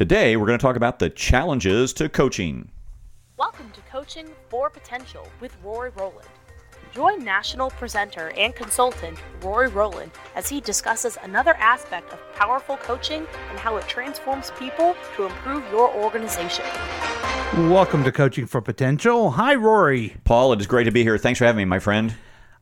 Today, 0.00 0.38
we're 0.38 0.46
going 0.46 0.58
to 0.58 0.62
talk 0.62 0.76
about 0.76 0.98
the 0.98 1.10
challenges 1.10 1.92
to 1.92 2.08
coaching. 2.08 2.70
Welcome 3.36 3.70
to 3.72 3.82
Coaching 3.82 4.30
for 4.48 4.70
Potential 4.70 5.28
with 5.40 5.54
Rory 5.62 5.90
Rowland. 5.90 6.26
Join 6.94 7.22
national 7.22 7.68
presenter 7.68 8.30
and 8.30 8.54
consultant 8.54 9.18
Rory 9.42 9.68
Rowland 9.68 10.10
as 10.34 10.48
he 10.48 10.62
discusses 10.62 11.18
another 11.22 11.52
aspect 11.58 12.14
of 12.14 12.34
powerful 12.34 12.78
coaching 12.78 13.26
and 13.50 13.58
how 13.58 13.76
it 13.76 13.86
transforms 13.88 14.52
people 14.58 14.96
to 15.16 15.26
improve 15.26 15.70
your 15.70 15.92
organization. 15.94 16.64
Welcome 17.68 18.02
to 18.04 18.10
Coaching 18.10 18.46
for 18.46 18.62
Potential. 18.62 19.32
Hi, 19.32 19.54
Rory. 19.54 20.16
Paul, 20.24 20.54
it 20.54 20.62
is 20.62 20.66
great 20.66 20.84
to 20.84 20.90
be 20.90 21.02
here. 21.02 21.18
Thanks 21.18 21.36
for 21.36 21.44
having 21.44 21.58
me, 21.58 21.64
my 21.66 21.78
friend. 21.78 22.14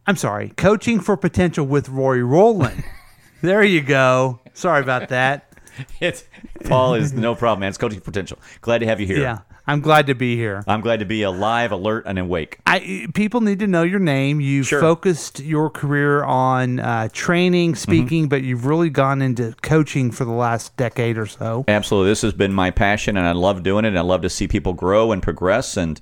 I'm 0.09 0.17
sorry, 0.17 0.49
Coaching 0.57 0.99
for 0.99 1.17
Potential 1.17 1.65
with 1.65 1.89
Rory 1.89 2.25
Rowland. 2.25 2.83
there 3.43 3.63
you 3.63 3.81
go. 3.81 4.41
Sorry 4.55 4.83
about 4.83 5.11
that. 5.11 5.48
It's 6.01 6.25
Paul 6.67 6.95
is 6.95 7.13
no 7.13 7.35
problem, 7.35 7.61
man. 7.61 7.69
It's 7.71 7.79
coaching 7.79 8.01
potential. 8.01 8.39
Glad 8.61 8.79
to 8.79 8.87
have 8.87 9.01
you 9.01 9.07
here. 9.07 9.19
Yeah, 9.21 9.39
I'm 9.67 9.81
glad 9.81 10.07
to 10.09 10.15
be 10.15 10.37
here. 10.37 10.65
I'm 10.67 10.81
glad 10.81 10.99
to 11.01 11.05
be 11.05 11.23
alive, 11.23 11.73
alert, 11.73 12.05
and 12.07 12.19
awake. 12.19 12.59
I 12.67 13.07
people 13.15 13.41
need 13.41 13.59
to 13.61 13.67
know 13.67 13.83
your 13.83 13.99
name. 14.01 14.41
You've 14.41 14.67
Sure. 14.67 14.81
focused 14.81 15.41
your 15.41 15.71
career 15.71 16.25
on 16.25 16.81
uh, 16.81 17.09
training, 17.13 17.75
speaking, 17.75 18.25
Mm-hmm. 18.25 18.29
but 18.29 18.43
you've 18.43 18.67
really 18.67 18.91
gone 18.91 19.23
into 19.23 19.55
coaching 19.63 20.11
for 20.11 20.25
the 20.25 20.33
last 20.33 20.77
decade 20.77 21.19
or 21.19 21.27
so. 21.27 21.65
Absolutely, 21.69 22.11
this 22.11 22.23
has 22.23 22.33
been 22.33 22.53
my 22.53 22.71
passion, 22.71 23.17
and 23.17 23.27
I 23.27 23.33
love 23.33 23.63
doing 23.63 23.85
it. 23.85 23.89
And 23.89 23.99
I 23.99 24.03
love 24.03 24.23
to 24.23 24.31
see 24.31 24.49
people 24.49 24.73
grow 24.73 25.13
and 25.13 25.23
progress. 25.23 25.77
And 25.77 26.01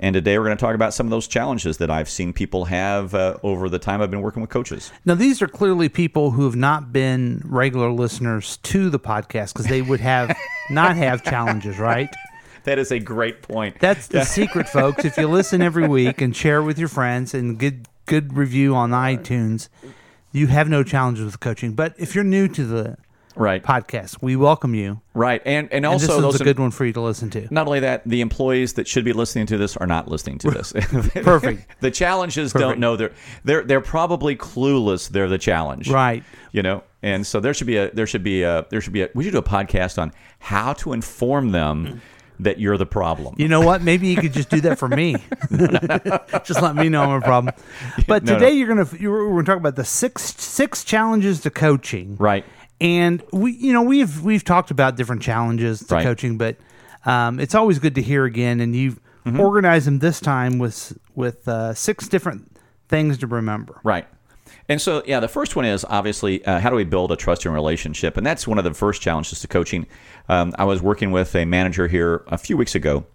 and 0.00 0.14
today 0.14 0.38
we're 0.38 0.44
going 0.44 0.56
to 0.56 0.60
talk 0.60 0.74
about 0.74 0.94
some 0.94 1.06
of 1.06 1.10
those 1.10 1.26
challenges 1.26 1.78
that 1.78 1.90
I've 1.90 2.08
seen 2.08 2.32
people 2.32 2.66
have 2.66 3.14
uh, 3.14 3.36
over 3.42 3.68
the 3.68 3.78
time 3.78 4.00
I've 4.00 4.10
been 4.10 4.22
working 4.22 4.40
with 4.40 4.50
coaches. 4.50 4.92
Now, 5.04 5.14
these 5.14 5.42
are 5.42 5.48
clearly 5.48 5.88
people 5.88 6.32
who 6.32 6.44
have 6.44 6.56
not 6.56 6.92
been 6.92 7.42
regular 7.44 7.90
listeners 7.90 8.58
to 8.58 8.90
the 8.90 8.98
podcast 8.98 9.52
because 9.52 9.66
they 9.66 9.82
would 9.82 10.00
have 10.00 10.36
not 10.70 10.96
have 10.96 11.22
challenges, 11.22 11.78
right? 11.78 12.10
That 12.64 12.78
is 12.78 12.92
a 12.92 12.98
great 12.98 13.42
point. 13.42 13.78
That's 13.80 14.06
the 14.06 14.24
secret, 14.24 14.68
folks. 14.68 15.04
If 15.04 15.16
you 15.16 15.28
listen 15.28 15.62
every 15.62 15.88
week 15.88 16.20
and 16.20 16.34
share 16.34 16.62
with 16.62 16.78
your 16.78 16.88
friends 16.88 17.34
and 17.34 17.58
good 17.58 17.88
good 18.06 18.36
review 18.36 18.74
on 18.74 18.90
iTunes, 18.90 19.68
you 20.32 20.48
have 20.48 20.68
no 20.68 20.82
challenges 20.82 21.24
with 21.24 21.40
coaching. 21.40 21.72
But 21.72 21.94
if 21.98 22.14
you're 22.14 22.24
new 22.24 22.48
to 22.48 22.64
the 22.64 22.96
right, 23.36 23.62
podcast, 23.62 24.18
we 24.22 24.36
welcome 24.36 24.74
you. 24.74 25.00
right, 25.14 25.40
and 25.44 25.66
and 25.72 25.84
And 25.84 25.86
also 25.86 26.20
this 26.20 26.34
is 26.36 26.40
a 26.40 26.44
good 26.44 26.58
one 26.58 26.70
for 26.70 26.84
you 26.84 26.92
to 26.92 27.00
listen 27.00 27.30
to. 27.30 27.46
Not 27.52 27.66
only 27.66 27.80
that, 27.80 28.02
the 28.06 28.20
employees 28.20 28.74
that 28.74 28.86
should 28.88 29.04
be 29.04 29.12
listening 29.12 29.46
to 29.46 29.58
this 29.58 29.76
are 29.76 29.86
not 29.86 30.08
listening 30.08 30.38
to 30.38 30.50
this. 30.50 30.72
Perfect. 31.22 31.80
the 31.80 31.90
challenges 31.90 32.52
don't 32.52 32.78
know 32.78 32.96
they're 32.96 33.12
they're 33.44 33.62
they're 33.64 33.80
probably 33.80 34.36
clueless. 34.36 35.08
They're 35.08 35.28
the 35.28 35.38
challenge, 35.38 35.88
Right. 35.90 36.22
You 36.52 36.62
know, 36.62 36.82
and 37.02 37.26
so 37.26 37.40
there 37.40 37.54
should 37.54 37.66
be 37.66 37.76
a 37.78 37.90
there 37.92 38.06
should 38.06 38.22
be 38.22 38.42
a 38.42 38.66
there 38.70 38.80
should 38.80 38.92
be 38.92 39.02
a 39.02 39.08
we 39.14 39.24
should 39.24 39.32
do 39.32 39.38
a 39.38 39.42
podcast 39.42 40.00
on 40.00 40.12
how 40.38 40.72
to 40.74 40.92
inform 40.92 41.52
them 41.52 42.00
that 42.40 42.58
you're 42.58 42.76
the 42.76 42.86
problem. 42.86 43.36
You 43.38 43.46
know 43.46 43.60
what? 43.60 43.82
Maybe 43.82 44.08
you 44.08 44.16
could 44.16 44.32
just 44.32 44.50
do 44.50 44.60
that 44.62 44.76
for 44.78 44.88
me. 44.88 45.14
just 46.44 46.60
let 46.60 46.74
me 46.74 46.88
know 46.88 47.02
I'm 47.04 47.10
a 47.10 47.20
problem. 47.20 47.54
But 48.08 48.24
No, 48.24 48.34
today 48.34 48.50
no. 48.50 48.56
you're 48.56 48.68
gonna 48.68 48.88
you're, 48.98 49.28
we're 49.28 49.42
gonna 49.42 49.44
talk 49.44 49.58
about 49.58 49.76
the 49.76 49.84
six 49.84 50.22
six 50.36 50.82
challenges 50.84 51.40
to 51.42 51.50
coaching. 51.50 52.16
Right. 52.18 52.44
And 52.82 53.22
we, 53.32 53.52
you 53.52 53.72
know, 53.72 53.82
we've 53.82 54.22
we've 54.22 54.42
talked 54.44 54.70
about 54.72 54.96
different 54.96 55.22
challenges 55.22 55.84
to 55.86 55.94
Right. 55.94 56.02
coaching, 56.02 56.36
but 56.36 56.56
um, 57.06 57.38
it's 57.38 57.54
always 57.54 57.78
good 57.78 57.94
to 57.94 58.02
hear 58.02 58.24
again. 58.24 58.60
And 58.60 58.74
you've 58.76 58.98
Mm-hmm. 59.24 59.38
organized 59.38 59.86
them 59.86 60.00
this 60.00 60.18
time 60.18 60.58
with 60.58 60.98
with 61.14 61.46
uh, 61.46 61.74
six 61.74 62.08
different 62.08 62.56
things 62.88 63.18
to 63.18 63.28
remember. 63.28 63.80
Right. 63.84 64.04
And 64.68 64.80
so, 64.82 65.00
yeah, 65.06 65.20
the 65.20 65.28
first 65.28 65.54
one 65.54 65.64
is 65.64 65.84
obviously 65.88 66.44
uh, 66.44 66.58
how 66.58 66.70
do 66.70 66.74
we 66.74 66.82
build 66.82 67.12
a 67.12 67.16
trusting 67.16 67.52
relationship? 67.52 68.16
And 68.16 68.26
that's 68.26 68.48
one 68.48 68.58
of 68.58 68.64
the 68.64 68.74
first 68.74 69.00
challenges 69.00 69.38
to 69.38 69.46
coaching. 69.46 69.86
Um, 70.28 70.52
I 70.58 70.64
was 70.64 70.82
working 70.82 71.12
with 71.12 71.36
a 71.36 71.44
manager 71.44 71.86
here 71.86 72.24
a 72.26 72.36
few 72.36 72.56
weeks 72.56 72.74
ago, 72.74 73.06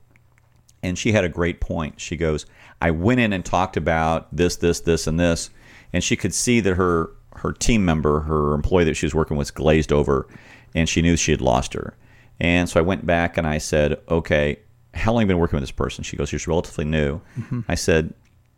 and 0.81 0.97
she 0.97 1.11
had 1.11 1.25
a 1.25 1.29
great 1.29 1.59
point. 1.59 1.99
She 1.99 2.15
goes, 2.15 2.45
I 2.81 2.91
went 2.91 3.19
in 3.19 3.33
and 3.33 3.43
talked 3.43 3.75
about 3.75 4.33
this, 4.33 4.55
this, 4.55 4.79
this, 4.79 5.07
and 5.07 5.19
this, 5.19 5.49
and 5.91 6.01
she 6.01 6.15
could 6.15 6.33
see 6.33 6.61
that 6.61 6.75
her 6.75 7.09
her 7.37 7.51
team 7.51 7.85
member, 7.85 8.21
her 8.21 8.53
employee 8.53 8.83
that 8.85 8.95
she 8.95 9.05
was 9.05 9.15
working 9.15 9.37
with, 9.37 9.53
glazed 9.53 9.91
over, 9.91 10.27
and 10.75 10.87
she 10.87 11.01
knew 11.01 11.15
she 11.15 11.31
had 11.31 11.41
lost 11.41 11.73
her. 11.73 11.95
And 12.39 12.69
so 12.69 12.79
I 12.79 12.83
went 12.83 13.05
back 13.05 13.37
and 13.37 13.47
I 13.47 13.57
said, 13.57 13.99
okay, 14.09 14.59
how 14.93 15.11
long 15.11 15.21
have 15.21 15.27
you 15.27 15.33
been 15.33 15.39
working 15.39 15.57
with 15.57 15.63
this 15.63 15.71
person? 15.71 16.03
She 16.03 16.17
goes, 16.17 16.29
she's 16.29 16.47
relatively 16.47 16.85
new. 16.85 17.19
Mm-hmm. 17.39 17.61
I 17.67 17.75
said, 17.75 18.13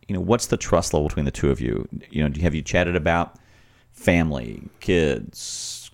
you 0.07 0.16
know, 0.16 0.22
what's 0.22 0.47
the 0.47 0.57
trust 0.57 0.94
level 0.94 1.07
between 1.07 1.25
the 1.25 1.31
two 1.31 1.51
of 1.51 1.62
you? 1.62 1.88
You 2.09 2.28
know, 2.28 2.41
have 2.41 2.56
you 2.56 2.62
chatted 2.62 2.95
about 2.95 3.35
family, 3.91 4.63
kids, 4.79 5.91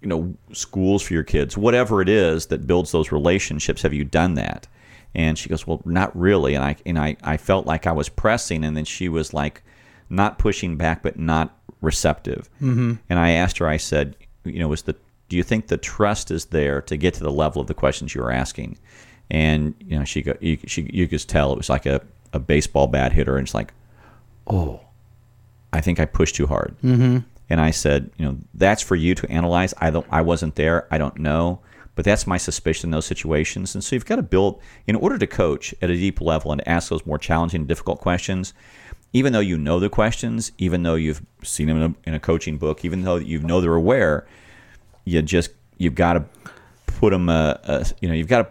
you 0.00 0.08
know, 0.08 0.34
schools 0.52 1.02
for 1.02 1.12
your 1.14 1.24
kids, 1.24 1.56
whatever 1.56 2.00
it 2.00 2.08
is 2.08 2.46
that 2.46 2.66
builds 2.66 2.92
those 2.92 3.12
relationships? 3.12 3.82
Have 3.82 3.92
you 3.92 4.04
done 4.04 4.34
that? 4.34 4.66
And 5.14 5.36
she 5.36 5.48
goes, 5.48 5.66
well, 5.66 5.82
not 5.84 6.16
really. 6.16 6.54
And 6.54 6.64
I 6.64 6.76
and 6.86 6.98
I, 6.98 7.16
I 7.22 7.36
felt 7.36 7.66
like 7.66 7.86
I 7.86 7.92
was 7.92 8.08
pressing, 8.08 8.64
and 8.64 8.76
then 8.76 8.84
she 8.84 9.08
was 9.08 9.34
like, 9.34 9.62
not 10.08 10.38
pushing 10.38 10.76
back, 10.76 11.02
but 11.02 11.18
not 11.18 11.59
receptive. 11.80 12.48
Mm-hmm. 12.56 12.94
And 13.08 13.18
I 13.18 13.30
asked 13.30 13.58
her, 13.58 13.68
I 13.68 13.76
said, 13.76 14.16
you 14.44 14.58
know, 14.58 14.68
was 14.68 14.82
the 14.82 14.96
do 15.28 15.36
you 15.36 15.42
think 15.42 15.68
the 15.68 15.76
trust 15.76 16.30
is 16.30 16.46
there 16.46 16.82
to 16.82 16.96
get 16.96 17.14
to 17.14 17.22
the 17.22 17.30
level 17.30 17.62
of 17.62 17.68
the 17.68 17.74
questions 17.74 18.14
you 18.14 18.20
were 18.20 18.32
asking? 18.32 18.78
And 19.30 19.74
you 19.80 19.98
know, 19.98 20.04
she 20.04 20.22
go, 20.22 20.36
you, 20.40 20.58
she 20.66 20.90
you 20.92 21.06
could 21.06 21.20
tell 21.20 21.52
it 21.52 21.56
was 21.56 21.68
like 21.68 21.86
a, 21.86 22.00
a 22.32 22.38
baseball 22.38 22.88
bat 22.88 23.12
hitter, 23.12 23.36
and 23.36 23.46
it's 23.46 23.54
like, 23.54 23.72
oh, 24.48 24.80
I 25.72 25.80
think 25.80 26.00
I 26.00 26.04
pushed 26.04 26.34
too 26.34 26.46
hard. 26.46 26.74
Mm-hmm. 26.82 27.18
And 27.48 27.60
I 27.60 27.70
said, 27.70 28.10
you 28.16 28.24
know, 28.24 28.38
that's 28.54 28.82
for 28.82 28.96
you 28.96 29.14
to 29.16 29.30
analyze. 29.30 29.74
I 29.78 29.90
don't, 29.90 30.06
I 30.10 30.20
wasn't 30.20 30.54
there. 30.54 30.86
I 30.90 30.98
don't 30.98 31.18
know, 31.18 31.60
but 31.96 32.04
that's 32.04 32.26
my 32.26 32.36
suspicion 32.36 32.88
in 32.88 32.90
those 32.92 33.06
situations. 33.06 33.74
And 33.74 33.82
so 33.82 33.96
you've 33.96 34.06
got 34.06 34.16
to 34.16 34.22
build, 34.22 34.60
in 34.86 34.94
order 34.94 35.18
to 35.18 35.26
coach 35.26 35.74
at 35.82 35.90
a 35.90 35.96
deep 35.96 36.20
level 36.20 36.52
and 36.52 36.66
ask 36.66 36.90
those 36.90 37.04
more 37.04 37.18
challenging, 37.18 37.66
difficult 37.66 38.00
questions. 38.00 38.54
Even 39.12 39.32
though 39.32 39.40
you 39.40 39.58
know 39.58 39.80
the 39.80 39.88
questions, 39.88 40.52
even 40.58 40.82
though 40.84 40.94
you've 40.94 41.22
seen 41.42 41.66
them 41.66 41.76
in 41.76 41.82
a, 41.82 42.08
in 42.08 42.14
a 42.14 42.20
coaching 42.20 42.58
book, 42.58 42.84
even 42.84 43.02
though 43.02 43.16
you 43.16 43.40
know 43.40 43.60
they're 43.60 43.74
aware, 43.74 44.26
you 45.04 45.20
just 45.22 45.50
you've 45.78 45.94
got 45.96 46.12
to 46.14 46.24
put 46.86 47.10
them. 47.10 47.28
Uh, 47.28 47.54
uh, 47.64 47.84
you 48.00 48.08
know, 48.08 48.14
you've 48.14 48.28
got 48.28 48.42
to 48.42 48.48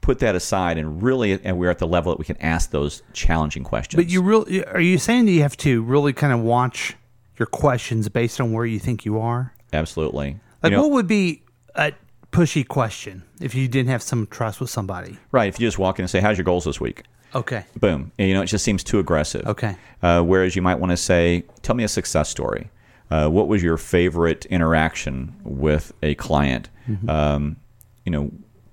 put 0.00 0.18
that 0.20 0.34
aside 0.34 0.78
and 0.78 1.02
really, 1.02 1.32
and 1.44 1.58
we're 1.58 1.70
at 1.70 1.78
the 1.78 1.86
level 1.86 2.12
that 2.12 2.18
we 2.18 2.24
can 2.24 2.36
ask 2.38 2.70
those 2.70 3.02
challenging 3.12 3.64
questions. 3.64 4.02
But 4.02 4.10
you 4.10 4.22
really 4.22 4.64
are 4.66 4.80
you 4.80 4.98
saying 4.98 5.26
that 5.26 5.32
you 5.32 5.42
have 5.42 5.56
to 5.58 5.82
really 5.82 6.12
kind 6.12 6.32
of 6.32 6.40
watch 6.40 6.94
your 7.38 7.46
questions 7.46 8.08
based 8.08 8.40
on 8.40 8.52
where 8.52 8.66
you 8.66 8.78
think 8.78 9.04
you 9.04 9.18
are? 9.18 9.52
absolutely. 9.72 10.38
Like, 10.62 10.70
You 10.70 10.76
know- 10.76 10.82
what 10.82 10.92
would 10.92 11.06
be 11.08 11.42
a 11.74 11.92
pushy 12.30 12.66
question 12.66 13.22
if 13.40 13.54
you 13.54 13.66
didn't 13.68 13.88
have 13.90 14.02
some 14.02 14.26
trust 14.26 14.60
with 14.60 14.70
somebody? 14.70 15.18
Right. 15.32 15.48
If 15.48 15.58
you 15.58 15.66
just 15.66 15.78
walk 15.78 15.98
in 15.98 16.04
and 16.04 16.10
say, 16.10 16.20
"How's 16.20 16.36
your 16.38 16.44
goals 16.44 16.64
this 16.66 16.80
week?" 16.80 17.02
Okay. 17.34 17.64
Boom. 17.78 18.12
And, 18.18 18.28
you 18.28 18.34
know, 18.34 18.42
it 18.42 18.46
just 18.46 18.64
seems 18.64 18.82
too 18.84 18.98
aggressive. 18.98 19.46
Okay. 19.46 19.76
Uh, 20.02 20.22
whereas 20.22 20.54
you 20.56 20.62
might 20.62 20.76
want 20.78 20.90
to 20.90 20.96
say, 20.96 21.44
"Tell 21.62 21.74
me 21.74 21.84
a 21.84 21.88
success 21.88 22.28
story. 22.28 22.70
Uh, 23.10 23.28
what 23.28 23.46
was 23.48 23.62
your 23.62 23.76
favorite 23.76 24.46
interaction 24.46 25.34
with 25.44 25.92
a 26.02 26.14
client? 26.14 26.68
Mm-hmm. 26.88 27.08
Um, 27.10 27.56
you 28.04 28.10
know, 28.12 28.30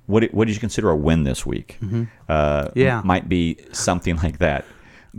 what 0.08 0.22
did- 0.22 0.34
what 0.34 0.48
did 0.48 0.54
you 0.56 0.60
consider 0.60 0.90
a 0.90 0.96
win 0.96 1.24
this 1.24 1.46
week? 1.46 1.78
Uh, 1.82 1.86
Mm-hmm. 1.86 2.80
Yeah. 2.80 3.00
m- 3.00 3.08
might 3.08 3.30
be 3.30 3.58
something 3.72 4.16
like 4.18 4.40
that. 4.40 4.64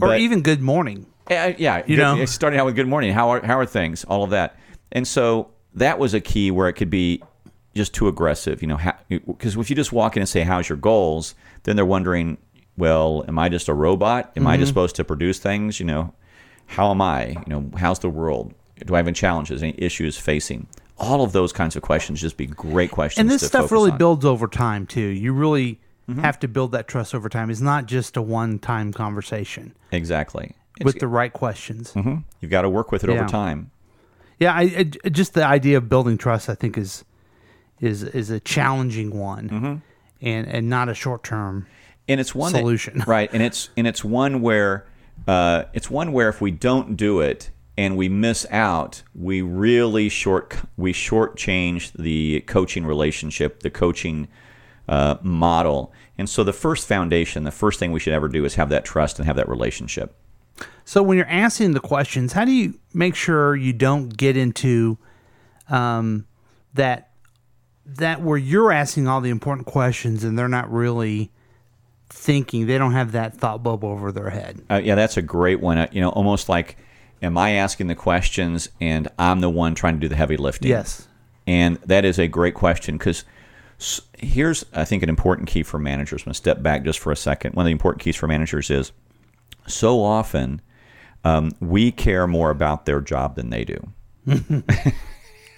Or 0.00 0.08
But- 0.08 0.20
even 0.20 0.42
good 0.42 0.60
morning. 0.62 1.06
uh, 1.30 1.52
yeah, 1.58 1.82
You 1.86 1.96
good- 1.96 2.02
know? 2.02 2.24
starting 2.24 2.58
out 2.58 2.66
with 2.66 2.74
good 2.76 2.88
morning. 2.88 3.12
How 3.12 3.28
are 3.30 3.44
how 3.44 3.58
are 3.58 3.66
things? 3.66 4.04
All 4.04 4.24
of 4.24 4.30
that, 4.30 4.56
and 4.92 5.06
so 5.06 5.50
that 5.74 5.98
was 5.98 6.12
a 6.14 6.20
key 6.20 6.50
where 6.50 6.68
it 6.68 6.72
could 6.72 6.90
be 6.90 7.22
just 7.76 7.94
too 7.94 8.08
aggressive. 8.08 8.62
You 8.62 8.68
know, 8.68 8.78
because 9.08 9.56
if 9.56 9.70
you 9.70 9.76
just 9.76 9.92
walk 9.92 10.16
in 10.16 10.22
and 10.22 10.28
say, 10.28 10.42
"How's 10.42 10.68
your 10.68 10.78
goals?" 10.78 11.34
then 11.64 11.76
they're 11.76 11.84
wondering, 11.84 12.38
"Well, 12.76 13.24
am 13.28 13.38
I 13.38 13.48
just 13.48 13.68
a 13.68 13.74
robot? 13.74 14.32
Am 14.36 14.46
I 14.46 14.54
Mm-hmm. 14.54 14.60
just 14.62 14.70
supposed 14.70 14.96
to 14.96 15.04
produce 15.04 15.38
things? 15.38 15.80
You 15.80 15.86
know, 15.86 16.14
how 16.66 16.90
am 16.90 17.00
I? 17.00 17.28
You 17.30 17.42
know, 17.48 17.70
how's 17.76 17.98
the 17.98 18.08
world? 18.10 18.54
Do 18.84 18.94
I 18.94 18.98
have 18.98 19.06
any 19.06 19.14
challenges? 19.14 19.62
Any 19.62 19.74
issues 19.78 20.16
facing?" 20.16 20.66
All 20.98 21.22
of 21.24 21.32
those 21.32 21.50
kinds 21.52 21.76
of 21.76 21.82
questions 21.82 22.20
just 22.20 22.36
be 22.36 22.44
great 22.46 22.90
questions. 22.90 23.20
And 23.20 23.30
this 23.30 23.46
stuff 23.46 23.72
really 23.72 23.90
on. 23.90 23.96
builds 23.98 24.24
over 24.24 24.46
time 24.46 24.86
too. 24.86 25.00
You 25.00 25.32
really 25.32 25.78
Mm-hmm. 26.08 26.22
have 26.22 26.40
to 26.40 26.48
build 26.48 26.72
that 26.72 26.88
trust 26.88 27.14
over 27.14 27.28
time. 27.28 27.50
It's 27.50 27.60
not 27.60 27.86
just 27.86 28.16
a 28.16 28.22
one-time 28.22 28.92
conversation 28.92 29.74
exactly. 29.92 30.56
It's- 30.80 30.84
with 30.84 30.98
the 30.98 31.06
right 31.06 31.32
questions. 31.32 31.92
mhm. 31.92 32.24
You've 32.40 32.50
got 32.50 32.62
to 32.62 32.68
work 32.68 32.90
with 32.90 33.04
it 33.04 33.10
Yeah. 33.10 33.20
over 33.20 33.28
time. 33.28 33.70
Yeah, 34.40 34.52
I, 34.52 34.62
I 35.04 35.08
just 35.10 35.34
the 35.34 35.44
idea 35.46 35.76
of 35.78 35.88
building 35.88 36.18
trust, 36.18 36.48
I 36.50 36.54
think, 36.56 36.76
is 36.76 37.04
is 37.80 38.02
is 38.02 38.28
a 38.30 38.40
challenging 38.40 39.16
one, 39.16 39.48
Mm-hmm. 39.50 39.74
and 40.26 40.46
and 40.48 40.68
not 40.68 40.88
a 40.88 40.94
short 40.94 41.22
term. 41.22 41.66
And 42.10 42.20
it's 42.20 42.34
one 42.34 42.52
that- 42.52 42.62
right? 43.06 43.30
And 43.32 43.42
it's 43.42 43.70
and 43.76 43.86
it's 43.86 44.04
one 44.04 44.40
where 44.42 44.86
uh, 45.26 45.64
it's 45.72 45.90
one 45.90 46.12
where 46.12 46.28
if 46.28 46.40
we 46.40 46.50
don't 46.50 46.96
do 46.96 47.20
it 47.20 47.50
and 47.78 47.96
we 47.96 48.08
miss 48.08 48.46
out, 48.50 49.02
we 49.14 49.42
really 49.42 50.08
short 50.08 50.56
we 50.76 50.92
shortchange 50.92 51.92
the 51.92 52.40
coaching 52.42 52.84
relationship, 52.84 53.60
the 53.60 53.70
coaching 53.70 54.28
uh, 54.88 55.16
model. 55.22 55.92
And 56.18 56.28
so 56.28 56.44
the 56.44 56.52
first 56.52 56.86
foundation, 56.86 57.44
the 57.44 57.50
first 57.50 57.78
thing 57.78 57.92
we 57.92 58.00
should 58.00 58.12
ever 58.12 58.28
do 58.28 58.44
is 58.44 58.56
have 58.56 58.68
that 58.70 58.84
trust 58.84 59.18
and 59.18 59.26
have 59.26 59.36
that 59.36 59.48
relationship. 59.48 60.14
So 60.84 61.02
when 61.02 61.16
you're 61.16 61.26
asking 61.26 61.72
the 61.72 61.80
questions, 61.80 62.32
how 62.32 62.44
do 62.44 62.50
you 62.50 62.78
make 62.92 63.14
sure 63.14 63.56
you 63.56 63.72
don't 63.72 64.14
get 64.14 64.36
into 64.36 64.98
um, 65.68 66.26
that 66.74 67.10
that 67.86 68.20
where 68.20 68.36
you're 68.36 68.72
asking 68.72 69.08
all 69.08 69.20
the 69.20 69.30
important 69.30 69.66
questions 69.66 70.22
and 70.24 70.38
they're 70.38 70.48
not 70.48 70.70
really 70.70 71.30
thinking, 72.10 72.66
they 72.66 72.78
don't 72.78 72.92
have 72.92 73.12
that 73.12 73.36
thought 73.36 73.62
bubble 73.62 73.88
over 73.88 74.12
their 74.12 74.30
head. 74.30 74.62
Uh, 74.70 74.80
yeah, 74.82 74.94
that's 74.94 75.16
a 75.16 75.22
great 75.22 75.60
one. 75.60 75.78
Uh, 75.78 75.86
you 75.90 76.00
know, 76.00 76.10
almost 76.10 76.48
like, 76.48 76.76
am 77.22 77.38
I 77.38 77.52
asking 77.52 77.86
the 77.86 77.94
questions 77.94 78.68
and 78.80 79.08
I'm 79.18 79.40
the 79.40 79.50
one 79.50 79.74
trying 79.74 79.94
to 79.94 80.00
do 80.00 80.08
the 80.08 80.16
heavy 80.16 80.36
lifting? 80.36 80.68
Yes. 80.68 81.08
And 81.46 81.76
that 81.86 82.04
is 82.04 82.18
a 82.18 82.28
great 82.28 82.54
question 82.54 82.98
because 82.98 83.24
here's, 84.18 84.64
I 84.74 84.84
think, 84.84 85.02
an 85.02 85.08
important 85.08 85.48
key 85.48 85.62
for 85.62 85.78
managers. 85.78 86.22
I'm 86.22 86.26
going 86.26 86.32
to 86.32 86.38
step 86.38 86.62
back 86.62 86.84
just 86.84 86.98
for 86.98 87.12
a 87.12 87.16
second. 87.16 87.54
One 87.54 87.64
of 87.64 87.68
the 87.68 87.72
important 87.72 88.02
keys 88.02 88.16
for 88.16 88.26
managers 88.26 88.70
is 88.70 88.92
so 89.66 90.02
often 90.02 90.60
um, 91.24 91.52
we 91.60 91.92
care 91.92 92.26
more 92.26 92.50
about 92.50 92.86
their 92.86 93.00
job 93.00 93.36
than 93.36 93.50
they 93.50 93.64
do. 93.64 93.88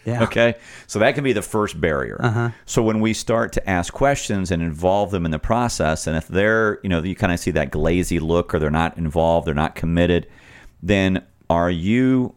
Yeah. 0.04 0.24
Okay. 0.24 0.54
So 0.86 0.98
that 0.98 1.14
can 1.14 1.24
be 1.24 1.32
the 1.32 1.42
first 1.42 1.80
barrier. 1.80 2.18
Uh-huh. 2.20 2.50
So 2.66 2.82
when 2.82 3.00
we 3.00 3.14
start 3.14 3.52
to 3.52 3.70
ask 3.70 3.92
questions 3.92 4.50
and 4.50 4.62
involve 4.62 5.10
them 5.10 5.24
in 5.24 5.30
the 5.30 5.38
process, 5.38 6.06
and 6.06 6.16
if 6.16 6.26
they're, 6.26 6.80
you 6.82 6.88
know, 6.88 7.02
you 7.02 7.14
kind 7.14 7.32
of 7.32 7.38
see 7.38 7.52
that 7.52 7.70
glazy 7.70 8.18
look 8.18 8.54
or 8.54 8.58
they're 8.58 8.70
not 8.70 8.98
involved, 8.98 9.46
they're 9.46 9.54
not 9.54 9.74
committed, 9.74 10.26
then 10.82 11.24
are 11.48 11.70
you 11.70 12.34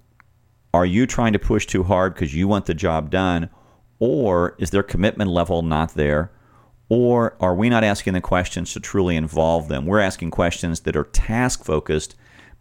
are 0.74 0.86
you 0.86 1.08
trying 1.08 1.32
to 1.32 1.40
push 1.40 1.66
too 1.66 1.84
hard 1.84 2.14
because 2.14 2.36
you 2.36 2.50
want 2.50 2.66
the 2.66 2.74
job 2.74 3.10
done 3.10 3.50
or 4.00 4.56
is 4.60 4.72
their 4.72 4.84
commitment 4.84 5.32
level 5.32 5.62
not 5.62 5.94
there 5.94 6.32
or 6.90 7.36
are 7.40 7.56
we 7.56 7.70
not 7.70 7.84
asking 7.84 8.14
the 8.14 8.20
questions 8.20 8.74
to 8.74 8.80
truly 8.82 9.16
involve 9.16 9.70
them 9.70 9.86
we're 9.86 10.02
asking 10.02 10.30
questions 10.30 10.82
that 10.82 10.98
are 10.98 11.06
task 11.06 11.64
focused 11.64 12.16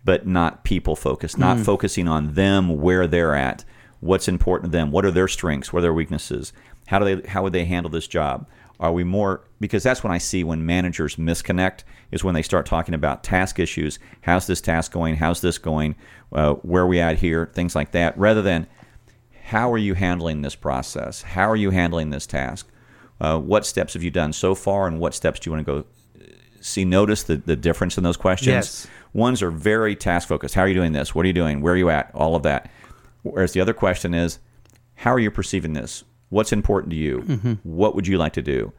but 0.04 0.28
not 0.28 0.62
people 0.62 0.94
focused 0.94 1.36
not 1.36 1.58
focusing 1.58 2.06
on 2.06 2.34
them 2.34 2.80
where 2.80 3.08
they're 3.08 3.34
at 3.34 3.64
what's 4.04 4.28
important 4.28 4.70
to 4.70 4.76
them 4.76 4.90
what 4.90 5.04
are 5.04 5.10
their 5.10 5.28
strengths 5.28 5.72
what 5.72 5.78
are 5.78 5.82
their 5.82 5.94
weaknesses 5.94 6.52
how 6.86 6.98
do 6.98 7.04
they 7.04 7.28
how 7.28 7.42
would 7.42 7.52
they 7.52 7.64
handle 7.64 7.90
this 7.90 8.06
job? 8.06 8.46
Are 8.80 8.92
we 8.92 9.04
more 9.04 9.44
because 9.60 9.82
that's 9.82 10.02
when 10.02 10.12
i 10.12 10.18
see 10.18 10.44
when 10.44 10.66
managers 10.66 11.16
misconnect 11.16 11.84
is 12.10 12.24
when 12.24 12.34
they 12.34 12.42
start 12.42 12.66
talking 12.66 12.94
about 12.94 13.22
task 13.22 13.58
issues. 13.58 13.98
How's 14.22 14.46
this 14.46 14.60
task 14.60 14.92
going? 14.92 15.16
How's 15.16 15.40
this 15.40 15.58
going? 15.58 15.94
Uh, 16.32 16.54
where 16.54 16.82
are 16.82 16.86
we 16.86 17.00
at 17.00 17.18
here? 17.18 17.50
Things 17.54 17.74
like 17.74 17.92
that. 17.92 18.18
Rather 18.18 18.42
than 18.42 18.66
how 19.44 19.72
are 19.72 19.78
you 19.78 19.94
handling 19.94 20.42
this 20.42 20.54
process? 20.54 21.22
How 21.22 21.48
are 21.48 21.56
you 21.56 21.70
handling 21.70 22.10
this 22.10 22.26
task? 22.26 22.68
Uh, 23.20 23.38
what 23.38 23.64
steps 23.64 23.94
have 23.94 24.02
you 24.02 24.10
done 24.10 24.32
so 24.32 24.54
far 24.54 24.86
and 24.86 24.98
what 24.98 25.14
steps 25.14 25.40
do 25.40 25.48
you 25.48 25.54
want 25.54 25.66
to 25.66 25.72
go 25.72 25.84
see 26.60 26.84
notice 26.84 27.22
the, 27.22 27.36
the 27.36 27.56
difference 27.56 27.96
in 27.96 28.02
those 28.02 28.16
questions? 28.16 28.48
Yes. 28.48 28.86
ones 29.12 29.40
are 29.40 29.50
very 29.50 29.94
task 29.94 30.26
focused. 30.26 30.54
How 30.54 30.62
are 30.62 30.68
you 30.68 30.74
doing 30.74 30.92
this? 30.92 31.14
What 31.14 31.24
are 31.24 31.28
you 31.28 31.32
doing? 31.32 31.60
Where 31.60 31.74
are 31.74 31.76
you 31.76 31.90
at? 31.90 32.10
All 32.12 32.34
of 32.34 32.42
that 32.42 32.70
whereas 33.24 33.52
the 33.52 33.60
other 33.60 33.74
question 33.74 34.14
is 34.14 34.38
how 34.94 35.12
are 35.12 35.18
you 35.18 35.30
perceiving 35.30 35.72
this 35.72 36.04
what's 36.28 36.52
important 36.52 36.90
to 36.92 36.96
you 36.96 37.18
Mm-hmm. 37.26 37.52
what 37.64 37.94
would 37.96 38.06
you 38.06 38.16
like 38.18 38.32
to 38.34 38.42
do 38.42 38.72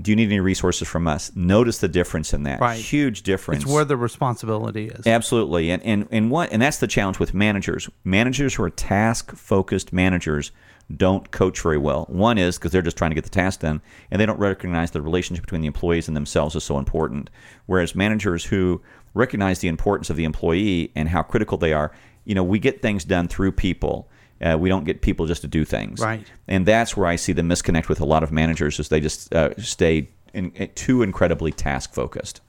do 0.00 0.10
you 0.10 0.16
need 0.16 0.26
any 0.28 0.40
resources 0.40 0.88
from 0.88 1.06
us 1.06 1.30
notice 1.36 1.78
the 1.78 1.88
difference 1.88 2.32
in 2.32 2.42
that 2.44 2.60
Right. 2.60 2.80
huge 2.80 3.22
difference 3.22 3.64
It's 3.64 3.72
where 3.72 3.84
the 3.84 3.96
responsibility 3.96 4.88
is. 4.88 5.06
Absolutely, 5.06 5.70
and 5.70 5.82
and 5.84 6.08
and 6.10 6.30
what 6.30 6.50
and 6.50 6.62
that's 6.62 6.78
the 6.78 6.86
challenge 6.88 7.18
with 7.18 7.34
managers. 7.34 7.88
Managers 8.02 8.54
who 8.54 8.62
are 8.64 8.70
task 8.70 9.32
focused 9.36 9.92
managers 9.92 10.50
don't 10.96 11.30
coach 11.30 11.60
very 11.60 11.78
well. 11.78 12.06
One 12.08 12.36
is 12.38 12.56
because 12.58 12.72
they're 12.72 12.82
just 12.82 12.96
trying 12.96 13.10
to 13.12 13.14
get 13.14 13.24
the 13.24 13.30
task 13.30 13.60
done, 13.60 13.80
and 14.10 14.20
they 14.20 14.26
don't 14.26 14.38
recognize 14.40 14.90
the 14.90 15.00
relationship 15.02 15.44
between 15.44 15.60
the 15.60 15.66
employees 15.68 16.08
and 16.08 16.16
themselves 16.16 16.56
is 16.56 16.64
so 16.64 16.78
important. 16.78 17.30
Whereas 17.66 17.94
managers 17.94 18.46
who 18.46 18.82
recognize 19.14 19.60
the 19.60 19.68
importance 19.68 20.10
of 20.10 20.16
the 20.16 20.24
employee 20.24 20.90
and 20.96 21.10
how 21.10 21.22
critical 21.22 21.58
they 21.58 21.72
are, 21.72 21.92
you 22.24 22.34
know, 22.34 22.44
we 22.44 22.58
get 22.58 22.82
things 22.82 23.04
done 23.04 23.28
through 23.28 23.52
people. 23.52 24.08
Uh, 24.40 24.56
we 24.58 24.68
don't 24.68 24.84
get 24.84 25.02
people 25.02 25.26
just 25.26 25.42
to 25.42 25.48
do 25.48 25.64
things. 25.64 26.00
Right. 26.00 26.26
And 26.48 26.66
that's 26.66 26.96
where 26.96 27.06
I 27.06 27.16
see 27.16 27.32
the 27.32 27.42
misconnect 27.42 27.88
with 27.88 28.00
a 28.00 28.04
lot 28.04 28.22
of 28.22 28.32
managers 28.32 28.80
is 28.80 28.88
they 28.88 29.00
just 29.00 29.32
uh, 29.32 29.54
stay 29.58 30.08
in, 30.34 30.50
too 30.74 31.02
incredibly 31.02 31.52
task 31.52 31.94
focused. 31.94 32.40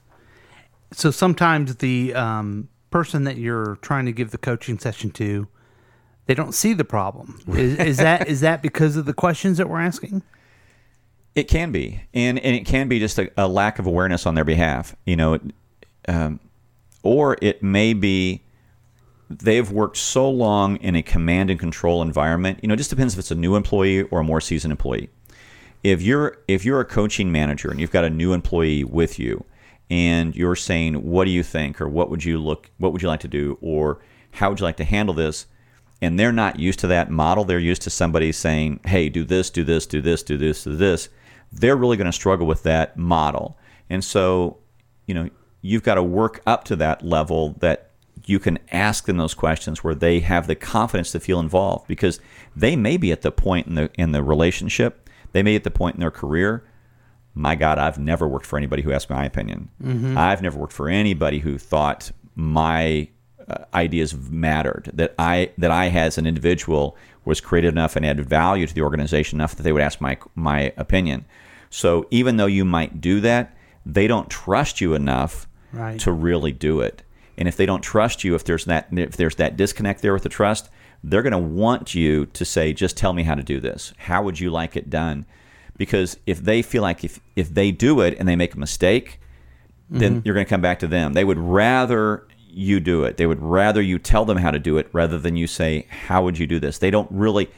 so 0.92 1.12
sometimes 1.12 1.76
the 1.78 2.14
um, 2.16 2.70
person 2.90 3.26
that 3.26 3.38
you're 3.38 3.78
trying 3.82 4.06
to 4.06 4.12
give 4.12 4.32
the 4.32 4.38
coaching 4.38 4.80
session 4.80 5.12
to, 5.12 5.48
they 6.26 6.34
don't 6.34 6.54
see 6.54 6.74
the 6.74 6.86
problem. 6.86 7.42
Is, 7.50 7.78
is 7.78 7.98
that 7.98 8.28
is 8.30 8.42
that 8.42 8.62
because 8.62 8.96
of 8.96 9.06
the 9.06 9.14
questions 9.14 9.58
that 9.58 9.70
we're 9.70 9.82
asking? 9.82 10.24
It 11.36 11.48
can 11.48 11.72
be, 11.72 12.04
and 12.14 12.40
and 12.40 12.56
it 12.56 12.66
can 12.66 12.88
be 12.88 13.00
just 13.00 13.18
a, 13.20 13.30
a 13.36 13.48
lack 13.48 13.80
of 13.80 13.88
awareness 13.88 14.26
on 14.26 14.36
their 14.36 14.46
behalf, 14.46 14.96
you 15.06 15.16
know, 15.16 15.40
um, 16.08 16.40
or 17.02 17.38
it 17.42 17.62
may 17.62 17.94
be 17.94 18.43
they've 19.40 19.70
worked 19.72 19.98
so 19.98 20.30
long 20.30 20.78
in 20.78 20.96
a 20.96 21.04
command 21.04 21.50
and 21.50 21.60
control 21.60 22.02
environment. 22.02 22.60
You 22.62 22.68
know, 22.68 22.74
it 22.74 22.78
just 22.78 22.90
depends 22.90 23.14
if 23.14 23.20
it's 23.20 23.32
a 23.32 23.36
new 23.36 23.56
employee 23.56 24.04
or 24.04 24.20
a 24.20 24.24
more 24.24 24.42
seasoned 24.42 24.72
employee. 24.72 25.10
If 25.84 26.02
you're 26.02 26.38
if 26.48 26.64
you're 26.64 26.80
a 26.80 26.86
coaching 26.86 27.32
manager 27.32 27.70
and 27.70 27.80
you've 27.80 27.92
got 27.92 28.06
a 28.06 28.10
new 28.10 28.34
employee 28.34 28.84
with 28.84 29.20
you, 29.20 29.46
and 29.90 30.36
you're 30.36 30.56
saying, 30.56 30.96
"What 30.96 31.26
do 31.26 31.32
you 31.32 31.44
think?" 31.44 31.82
or 31.82 31.90
"What 31.90 32.10
would 32.10 32.24
you 32.24 32.40
look? 32.40 32.72
What 32.78 32.94
would 32.94 33.02
you 33.02 33.08
like 33.08 33.20
to 33.22 33.28
do?" 33.28 33.58
or 33.62 34.00
"How 34.32 34.50
would 34.50 34.60
you 34.60 34.66
like 34.66 34.78
to 34.78 34.86
handle 34.86 35.14
this?" 35.14 35.46
and 36.02 36.20
they're 36.20 36.34
not 36.34 36.60
used 36.60 36.80
to 36.80 36.88
that 36.88 37.10
model. 37.10 37.46
They're 37.46 37.60
used 37.60 37.82
to 37.84 37.90
somebody 37.90 38.34
saying, 38.34 38.82
"Hey, 38.86 39.08
do 39.08 39.24
this, 39.24 39.50
do 39.50 39.64
this, 39.64 39.86
do 39.86 40.02
this, 40.02 40.22
do 40.22 40.38
this, 40.38 40.64
do 40.64 40.76
this." 40.76 41.10
They're 41.52 41.78
really 41.78 41.96
going 41.98 42.08
to 42.08 42.12
struggle 42.12 42.46
with 42.46 42.64
that 42.64 42.98
model, 42.98 43.58
and 43.90 44.04
so 44.04 44.58
you 45.08 45.14
know 45.14 45.30
you've 45.62 45.84
got 45.84 45.96
to 45.96 46.04
work 46.04 46.42
up 46.46 46.66
to 46.66 46.76
that 46.78 47.06
level 47.06 47.56
that 47.60 47.92
you 48.26 48.40
can 48.40 48.58
ask 48.72 49.06
them 49.06 49.18
those 49.18 49.34
questions 49.34 49.84
where 49.84 49.96
they 49.96 50.20
have 50.22 50.48
the 50.48 50.56
confidence 50.56 51.12
to 51.12 51.20
feel 51.20 51.40
involved 51.40 51.88
because 51.88 52.20
they 52.56 52.76
may 52.76 52.98
be 52.98 53.12
at 53.12 53.22
the 53.22 53.32
point 53.32 53.68
in 53.68 53.76
the 53.76 53.90
in 53.96 54.12
the 54.12 54.24
relationship, 54.24 55.10
they 55.34 55.44
may 55.44 55.52
be 55.52 55.56
at 55.58 55.64
the 55.64 55.72
point 55.72 55.96
in 55.96 56.00
their 56.02 56.12
career. 56.12 56.64
My 57.36 57.56
God, 57.56 57.80
I've 57.80 57.98
never 57.98 58.28
worked 58.28 58.46
for 58.46 58.58
anybody 58.58 58.84
who 58.84 58.92
asked 58.92 59.10
my 59.10 59.26
opinion. 59.26 59.70
I've 60.18 60.42
never 60.42 60.58
worked 60.60 60.74
for 60.74 60.88
anybody 60.88 61.40
who 61.40 61.58
thought 61.58 62.12
my 62.36 63.10
uh, 63.48 63.66
ideas 63.74 64.16
mattered. 64.30 64.92
That 64.94 65.16
I 65.18 65.52
that 65.58 65.72
I 65.72 65.90
as 65.90 66.18
an 66.18 66.26
individual 66.28 66.96
was 67.26 67.42
creative 67.42 67.74
enough 67.74 67.96
and 67.96 68.06
added 68.06 68.28
value 68.30 68.68
to 68.68 68.74
the 68.74 68.82
organization 68.82 69.38
enough 69.38 69.56
that 69.56 69.64
they 69.64 69.72
would 69.72 69.82
ask 69.82 70.00
my 70.00 70.18
my 70.36 70.72
opinion. 70.78 71.26
So 71.70 72.06
even 72.12 72.38
though 72.38 72.46
you 72.46 72.64
might 72.66 73.02
do 73.02 73.20
that, 73.22 73.56
they 73.86 74.06
don't 74.08 74.30
trust 74.30 74.80
you 74.80 74.94
enough 74.94 75.48
Right. 75.72 76.00
to 76.02 76.12
really 76.12 76.52
do 76.52 76.82
it. 76.82 77.02
And 77.38 77.48
if 77.48 77.58
they 77.58 77.66
don't 77.66 77.82
trust 77.82 78.24
you, 78.24 78.36
if 78.36 78.44
there's 78.44 78.66
that 78.66 78.88
if 78.92 79.18
there's 79.18 79.36
that 79.36 79.58
disconnect 79.58 80.02
there 80.02 80.14
with 80.14 80.24
the 80.24 80.30
trust, 80.30 80.70
they're 81.04 81.22
going 81.24 81.32
to 81.32 81.38
want 81.38 81.96
you 81.96 82.28
to 82.28 82.46
say, 82.46 82.74
"Just 82.74 82.98
tell 82.98 83.14
me 83.14 83.24
how 83.24 83.36
to 83.36 83.44
do 83.44 83.60
this. 83.60 83.94
How 83.98 84.24
would 84.24 84.40
you 84.40 84.50
like 84.50 84.76
it 84.76 84.90
done?" 84.90 85.26
Because 85.78 86.18
if 86.26 86.40
they 86.44 86.62
feel 86.62 86.82
like 86.82 87.04
if 87.04 87.20
if 87.36 87.54
they 87.54 87.72
do 87.72 88.02
it 88.02 88.18
and 88.20 88.28
they 88.28 88.36
make 88.36 88.54
a 88.54 88.60
mistake, 88.60 89.20
then 89.90 90.18
mm-hmm. 90.18 90.22
you're 90.26 90.36
going 90.36 90.46
to 90.46 90.50
come 90.50 90.62
back 90.62 90.80
to 90.80 90.88
them. 90.88 91.14
They 91.14 91.24
would 91.24 91.40
rather 91.40 92.28
you 92.48 92.80
do 92.80 93.04
it. 93.04 93.18
They 93.18 93.26
would 93.26 93.42
rather 93.42 93.82
you 93.82 93.98
tell 93.98 94.26
them 94.26 94.38
how 94.38 94.52
to 94.52 94.60
do 94.60 94.78
it 94.78 94.88
rather 94.94 95.18
than 95.18 95.36
you 95.36 95.48
say, 95.48 95.88
"How 95.90 96.24
would 96.24 96.38
you 96.38 96.48
do 96.48 96.60
this?" 96.60 96.78
They 96.78 96.92
don't 96.92 97.10
really 97.12 97.50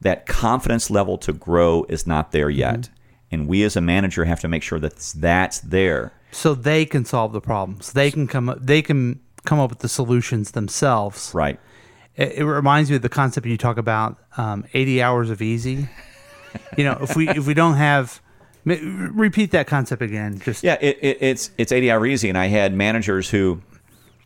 that 0.00 0.26
confidence 0.26 0.90
level 0.90 1.18
to 1.18 1.32
grow 1.32 1.84
is 1.88 2.06
not 2.06 2.32
there 2.32 2.48
mm-hmm. 2.48 2.58
yet. 2.58 2.88
And 3.30 3.46
we 3.46 3.62
as 3.62 3.76
a 3.76 3.80
manager 3.80 4.24
have 4.24 4.40
to 4.40 4.48
make 4.48 4.62
sure 4.62 4.78
that 4.80 4.96
that's 5.16 5.60
there. 5.60 6.12
So 6.30 6.54
they 6.54 6.86
can 6.86 7.04
solve 7.04 7.32
the 7.32 7.40
problems. 7.40 7.92
They 7.92 8.10
can 8.10 8.26
come. 8.26 8.48
up 8.48 8.58
They 8.60 8.82
can 8.82 9.20
come 9.44 9.58
up 9.58 9.70
with 9.70 9.80
the 9.80 9.88
solutions 9.88 10.52
themselves. 10.52 11.32
Right. 11.34 11.58
It, 12.16 12.38
it 12.38 12.44
reminds 12.44 12.90
me 12.90 12.96
of 12.96 13.02
the 13.02 13.08
concept 13.08 13.46
you 13.46 13.56
talk 13.56 13.78
about, 13.78 14.16
um, 14.36 14.64
eighty 14.74 15.02
hours 15.02 15.30
of 15.30 15.42
easy. 15.42 15.88
you 16.76 16.84
know, 16.84 16.98
if 17.00 17.16
we 17.16 17.28
if 17.28 17.46
we 17.46 17.54
don't 17.54 17.74
have, 17.74 18.20
repeat 18.64 19.50
that 19.52 19.66
concept 19.66 20.02
again. 20.02 20.38
Just 20.40 20.62
Yeah, 20.64 20.76
it, 20.80 20.98
it, 21.00 21.18
it's 21.20 21.50
it's 21.58 21.72
80 21.72 21.90
hour 21.90 22.06
easy, 22.06 22.28
and 22.28 22.38
I 22.38 22.46
had 22.46 22.74
managers 22.74 23.30
who 23.30 23.62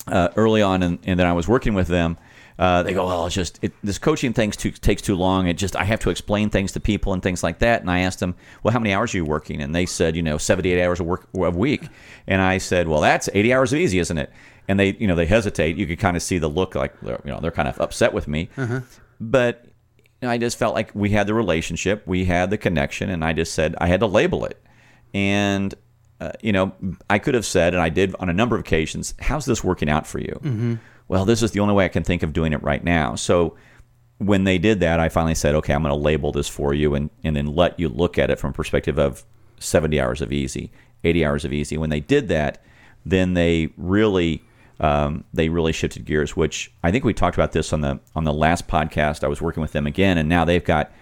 uh, 0.07 0.29
early 0.37 0.63
on, 0.63 0.83
and, 0.83 0.99
and 1.05 1.19
then 1.19 1.27
I 1.27 1.33
was 1.33 1.47
working 1.49 1.75
with 1.75 1.89
them. 1.89 2.19
Uh, 2.63 2.81
they 2.85 2.95
go, 2.95 3.05
well, 3.05 3.27
it's 3.27 3.35
just 3.35 3.59
it, 3.61 3.73
this 3.83 3.99
coaching 3.99 4.33
thing 4.33 4.53
too, 4.53 4.71
takes 4.71 5.03
too 5.03 5.17
long. 5.17 5.49
It 5.49 5.55
just 5.55 5.75
I 5.75 5.83
have 5.83 5.99
to 5.99 6.11
explain 6.11 6.49
things 6.49 6.71
to 6.73 6.81
people 6.81 7.13
and 7.13 7.21
things 7.21 7.43
like 7.43 7.59
that. 7.59 7.81
And 7.81 7.91
I 7.91 8.01
asked 8.03 8.21
them, 8.21 8.37
well, 8.63 8.73
how 8.73 8.79
many 8.79 8.95
hours 8.95 9.13
are 9.13 9.17
you 9.17 9.25
working? 9.25 9.61
And 9.61 9.75
they 9.75 9.85
said, 9.85 10.15
you 10.15 10.23
know, 10.23 10.39
78 10.39 10.81
hours 10.81 11.01
a 11.01 11.03
work 11.03 11.27
a 11.35 11.51
week. 11.51 11.89
And 12.29 12.41
I 12.41 12.59
said, 12.59 12.87
well, 12.87 13.01
that's 13.01 13.29
80 13.35 13.53
hours 13.53 13.73
of 13.73 13.81
easy, 13.81 13.99
isn't 13.99 14.17
it? 14.17 14.31
And 14.69 14.79
they, 14.79 14.93
you 14.93 15.09
know, 15.09 15.17
they 15.17 15.27
hesitate. 15.27 15.77
You 15.77 15.89
could 15.89 15.99
kind 15.99 16.17
of 16.17 16.23
see 16.23 16.39
the 16.39 16.47
look, 16.47 16.77
like 16.77 17.01
they're, 17.01 17.21
you 17.25 17.33
know, 17.33 17.41
they're 17.41 17.51
kind 17.51 17.67
of 17.67 17.81
upset 17.81 18.13
with 18.13 18.29
me. 18.29 18.49
But 19.21 19.65
I 20.23 20.39
just 20.39 20.57
felt 20.57 20.73
like 20.73 20.93
we 20.95 21.11
had 21.11 21.27
the 21.27 21.35
relationship, 21.35 22.07
we 22.07 22.27
had 22.27 22.51
the 22.51 22.59
connection, 22.59 23.11
and 23.11 23.25
I 23.25 23.33
just 23.33 23.55
said 23.55 23.75
I 23.79 23.89
had 23.89 23.99
to 24.01 24.07
label 24.07 24.45
it. 24.45 24.63
And 25.13 25.75
uh, 26.21 26.31
you 26.41 26.53
know, 26.53 26.71
I 27.11 27.19
could 27.19 27.35
have 27.35 27.45
said, 27.45 27.75
and 27.75 27.83
I 27.83 27.89
did 27.89 28.15
on 28.21 28.29
a 28.29 28.33
number 28.33 28.55
of 28.55 28.61
occasions, 28.61 29.15
"How's 29.19 29.47
this 29.47 29.65
working 29.65 29.89
out 29.91 30.07
for 30.07 30.21
you?" 30.21 30.79
Well, 31.13 31.27
this 31.27 31.43
is 31.43 31.51
the 31.51 31.61
only 31.61 31.75
way 31.75 31.85
I 31.85 31.89
can 31.89 32.05
think 32.05 32.23
of 32.23 32.33
doing 32.33 32.55
it 32.55 32.63
right 32.63 32.83
now. 32.83 33.17
So 33.17 33.55
when 34.17 34.45
they 34.45 34.57
did 34.57 34.81
that, 34.81 34.99
I 34.99 35.11
finally 35.11 35.35
said, 35.35 35.55
"Okay, 35.57 35.75
I'm 35.75 35.83
going 35.83 35.91
to 35.91 35.95
label 35.95 36.33
this 36.33 36.49
for 36.49 36.73
you, 36.73 36.95
and 36.95 37.11
and 37.23 37.37
then 37.37 37.55
let 37.55 37.79
you 37.79 37.91
look 37.91 38.19
at 38.19 38.31
it 38.31 38.39
from 38.39 38.49
a 38.49 38.55
perspective 38.55 38.99
of 38.99 39.23
70 39.59 40.01
hours 40.01 40.23
of 40.23 40.33
easy, 40.33 40.73
80 41.05 41.23
hours 41.23 41.45
of 41.45 41.53
easy." 41.53 41.77
When 41.77 41.91
they 41.91 42.01
did 42.01 42.29
that, 42.29 42.65
then 43.05 43.35
they 43.35 43.75
really 43.77 44.43
um, 44.81 45.25
they 45.35 45.51
really 45.51 45.73
shifted 45.75 46.07
gears. 46.07 46.35
Which 46.35 46.73
I 46.83 46.91
think 46.91 47.05
we 47.05 47.13
talked 47.13 47.37
about 47.37 47.53
this 47.53 47.75
on 47.75 47.83
the 47.83 48.01
on 48.17 48.25
the 48.25 48.33
last 48.33 48.67
podcast. 48.67 49.23
I 49.23 49.29
was 49.29 49.43
working 49.43 49.61
with 49.61 49.73
them 49.73 49.87
again, 49.87 50.17
and 50.17 50.31
now 50.31 50.47
they've 50.47 50.65
got 50.65 50.93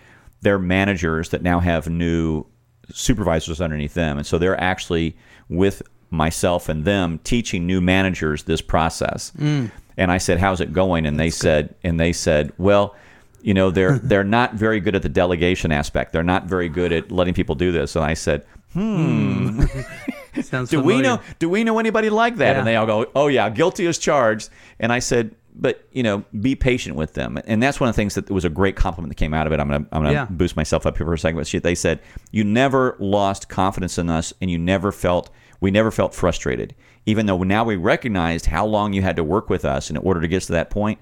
they're 0.41 0.59
managers 0.59 1.29
that 1.29 1.43
now 1.43 1.61
have 1.61 1.89
new 1.89 2.47
supervisors 2.93 3.61
underneath 3.61 3.95
them, 3.95 4.19
and 4.19 4.27
so 4.27 4.39
they're 4.39 4.61
actually 4.61 5.17
with 5.49 5.83
myself 6.11 6.69
and 6.69 6.85
them 6.85 7.21
teaching 7.23 7.65
new 7.65 7.81
managers 7.81 8.43
this 8.43 8.61
process. 8.61 9.31
Mm. 9.39 9.71
And 10.01 10.11
I 10.11 10.19
said, 10.19 10.39
"How's 10.39 10.61
it 10.61 10.73
going?" 10.73 11.07
And 11.07 11.19
they 11.21 11.31
said, 11.31 11.75
and 11.85 11.99
they 12.01 12.13
said, 12.13 12.53
"Well." 12.59 12.97
You 13.43 13.55
know 13.55 13.71
they're 13.71 13.99
they're 14.11 14.23
not 14.23 14.53
very 14.53 14.81
good 14.81 14.95
at 14.95 15.01
the 15.01 15.09
delegation 15.09 15.73
aspect. 15.73 16.13
They're 16.13 16.23
not 16.23 16.45
very 16.45 16.69
good 16.69 16.93
at 16.93 17.11
letting 17.11 17.33
people 17.33 17.55
do 17.55 17.73
this. 17.73 17.97
And 17.97 18.05
I 18.05 18.13
said, 18.13 18.45
hmm. 18.75 19.63
Sounds 20.43 20.69
do 20.69 20.83
we 20.83 21.01
know 21.01 21.21
do 21.39 21.49
we 21.49 21.65
know 21.65 21.79
anybody 21.79 22.11
like 22.11 22.37
that 22.37 22.53
Yeah. 22.53 22.59
and 22.59 22.67
they 22.67 22.77
all 22.77 22.85
go 22.87 23.07
oh 23.15 23.29
yeah 23.29 23.49
guilty 23.49 23.87
as 23.87 23.97
charged 23.99 24.49
and 24.79 24.93
i 24.93 24.99
said 25.01 25.35
but 25.57 25.89
you 25.93 26.03
know 26.03 26.23
be 26.41 26.55
patient 26.55 26.97
with 26.97 27.15
them 27.15 27.39
and 27.47 27.63
that's 27.63 27.81
one 27.81 27.89
of 27.89 27.95
the 27.95 27.97
things 27.97 28.15
that 28.15 28.31
was 28.31 28.45
a 28.45 28.49
great 28.51 28.77
compliment 28.77 29.11
that 29.11 29.17
came 29.17 29.35
out 29.35 29.47
of 29.49 29.53
it 29.53 29.59
i'm 29.59 29.69
gonna 29.69 29.87
i'm 29.91 30.03
gonna 30.03 30.13
Yeah. 30.13 30.27
boost 30.31 30.55
myself 30.55 30.87
up 30.87 30.97
here 30.99 31.07
for 31.07 31.15
a 31.15 31.19
second 31.19 31.37
but 31.39 31.47
she- 31.49 31.59
they 31.59 31.75
said 31.75 31.99
you 32.31 32.45
never 32.45 32.97
lost 33.01 33.49
confidence 33.49 33.99
in 33.99 34.09
us 34.09 34.33
and 34.41 34.51
you 34.51 34.59
never 34.59 34.93
felt 34.93 35.31
we 35.61 35.71
never 35.71 35.91
felt 35.91 36.15
frustrated 36.15 36.75
even 37.11 37.27
though 37.27 37.43
now 37.43 37.65
we 37.65 37.77
recognized 37.77 38.47
how 38.47 38.65
long 38.65 38.93
you 38.93 39.03
had 39.03 39.17
to 39.17 39.25
work 39.25 39.51
with 39.51 39.65
us 39.65 39.91
in 39.91 39.97
order 39.97 40.21
to 40.21 40.29
get 40.29 40.43
to 40.43 40.53
that 40.53 40.71
point 40.71 40.99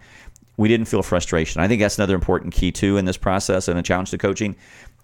we 0.56 0.66
didn't 0.66 0.86
feel 0.86 1.04
frustration. 1.04 1.60
I 1.62 1.68
think 1.68 1.80
that's 1.80 1.98
another 1.98 2.16
important 2.16 2.52
key 2.52 2.72
too 2.72 2.96
in 2.96 3.04
this 3.04 3.16
process 3.16 3.68
and 3.68 3.78
a 3.78 3.82
challenge 3.82 4.10
to 4.10 4.18
coaching 4.18 4.56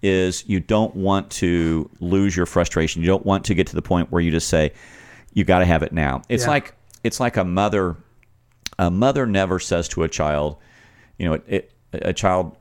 is 0.03 0.43
you 0.49 0.59
don't 0.59 0.93
want 0.93 1.31
to 1.31 1.89
lose 2.01 2.35
your 2.35 2.45
frustration. 2.45 3.01
You 3.01 3.07
don't 3.07 3.25
want 3.25 3.45
to 3.45 3.55
get 3.55 3.65
to 3.67 3.75
the 3.75 3.81
point 3.81 4.11
where 4.11 4.21
you 4.21 4.31
just 4.31 4.49
say 4.49 4.73
you 5.33 5.45
got 5.45 5.59
to 5.59 5.65
have 5.65 5.81
it 5.81 5.93
now. 5.93 6.21
It's 6.27 6.43
Yeah. 6.43 6.49
like 6.49 6.75
it's 7.05 7.21
like 7.21 7.37
a 7.37 7.45
mother 7.45 7.95
a 8.77 8.91
mother 8.91 9.25
never 9.25 9.57
says 9.59 9.87
to 9.89 10.03
a 10.03 10.09
child, 10.09 10.57
you 11.17 11.29
know, 11.29 11.39
it, 11.47 11.71
a 11.93 12.11
child 12.11 12.57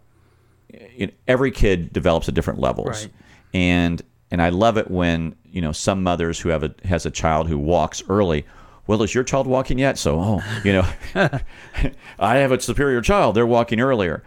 it, 0.68 1.18
every 1.26 1.50
kid 1.50 1.92
develops 1.92 2.28
at 2.28 2.34
different 2.34 2.60
levels. 2.60 3.06
Right. 3.06 3.12
And 3.54 4.02
and 4.30 4.42
I 4.42 4.48
love 4.48 4.76
it 4.76 4.90
when, 4.90 5.36
you 5.44 5.60
know, 5.60 5.72
some 5.72 6.02
mothers 6.02 6.40
who 6.40 6.48
have 6.50 6.62
a 6.62 6.74
has 6.84 7.06
a 7.06 7.10
child 7.10 7.48
who 7.48 7.58
walks 7.58 8.02
early 8.08 8.44
well, 8.86 9.02
is 9.02 9.14
your 9.14 9.24
child 9.24 9.46
walking 9.46 9.78
yet? 9.78 9.98
So, 9.98 10.20
oh, 10.20 10.60
you 10.64 10.72
know, 10.72 10.86
I 12.18 12.36
have 12.36 12.52
a 12.52 12.60
superior 12.60 13.00
child. 13.00 13.34
They're 13.34 13.46
walking 13.46 13.80
earlier. 13.80 14.22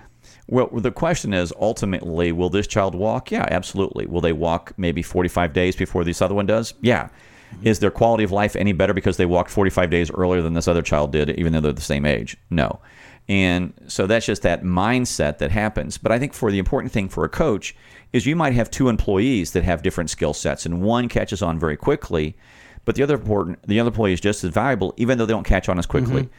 Well, 0.48 0.70
the 0.72 0.92
question 0.92 1.34
is 1.34 1.54
ultimately, 1.60 2.32
will 2.32 2.50
this 2.50 2.68
child 2.68 2.96
walk? 2.96 3.32
Yeah, 3.32 3.46
absolutely. 3.52 4.08
Will 4.08 4.22
they 4.22 4.34
walk 4.34 4.74
maybe 4.78 5.02
45 5.02 5.54
days 5.54 5.76
before 5.76 6.04
this 6.04 6.22
other 6.22 6.36
one 6.36 6.46
does? 6.46 6.74
Yeah. 6.82 7.04
Mm-hmm. 7.04 7.68
Is 7.68 7.80
their 7.80 7.92
quality 7.92 8.24
of 8.24 8.32
life 8.32 8.56
any 8.56 8.72
better 8.74 8.94
because 8.94 9.18
they 9.18 9.26
walked 9.26 9.52
45 9.52 9.90
days 9.90 10.10
earlier 10.12 10.42
than 10.42 10.54
this 10.54 10.68
other 10.68 10.82
child 10.82 11.12
did, 11.12 11.30
even 11.32 11.54
though 11.54 11.60
they're 11.60 11.74
the 11.74 11.82
same 11.82 12.06
age? 12.06 12.38
No. 12.50 12.80
And 13.30 13.74
so 13.88 14.08
that's 14.08 14.26
just 14.26 14.42
that 14.44 14.64
mindset 14.64 15.40
that 15.40 15.52
happens. 15.52 15.98
But 15.98 16.12
I 16.12 16.20
think 16.20 16.34
for 16.34 16.50
the 16.52 16.60
important 16.60 16.94
thing 16.94 17.10
for 17.10 17.26
a 17.26 17.30
coach 17.30 17.76
is 18.14 18.26
you 18.26 18.36
might 18.36 18.54
have 18.54 18.72
two 18.72 18.88
employees 18.88 19.52
that 19.52 19.64
have 19.64 19.84
different 19.84 20.10
skill 20.10 20.34
sets, 20.34 20.66
and 20.66 20.82
one 20.82 21.10
catches 21.10 21.42
on 21.42 21.60
very 21.60 21.76
quickly, 21.76 22.38
but 22.86 22.96
the 22.96 23.04
other 23.04 23.16
important 23.16 23.62
the 23.68 23.80
other 23.82 23.90
employee 23.90 24.14
is 24.14 24.22
just 24.22 24.44
as 24.46 24.52
valuable, 24.52 24.94
even 24.96 25.18
though 25.18 25.26
they 25.26 25.34
don't 25.34 25.44
catch 25.46 25.68
on 25.68 25.78
as 25.78 25.86
quickly. 25.86 26.30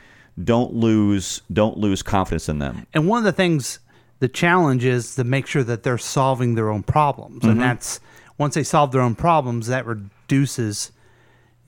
Don't 0.42 0.72
lose 0.72 1.42
don't 1.52 1.76
lose 1.76 2.02
confidence 2.02 2.48
in 2.48 2.58
them. 2.58 2.86
And 2.94 3.06
one 3.06 3.18
of 3.18 3.24
the 3.24 3.32
things, 3.32 3.80
the 4.20 4.28
challenge 4.28 4.84
is 4.84 5.14
to 5.16 5.24
make 5.24 5.46
sure 5.46 5.64
that 5.64 5.82
they're 5.82 5.98
solving 5.98 6.54
their 6.54 6.70
own 6.70 6.84
problems, 6.84 7.40
Mm-hmm. 7.42 7.50
and 7.50 7.60
that's 7.60 8.00
once 8.38 8.54
they 8.54 8.62
solve 8.62 8.92
their 8.92 9.02
own 9.02 9.14
problems, 9.16 9.66
that 9.66 9.84
reduces 9.84 10.92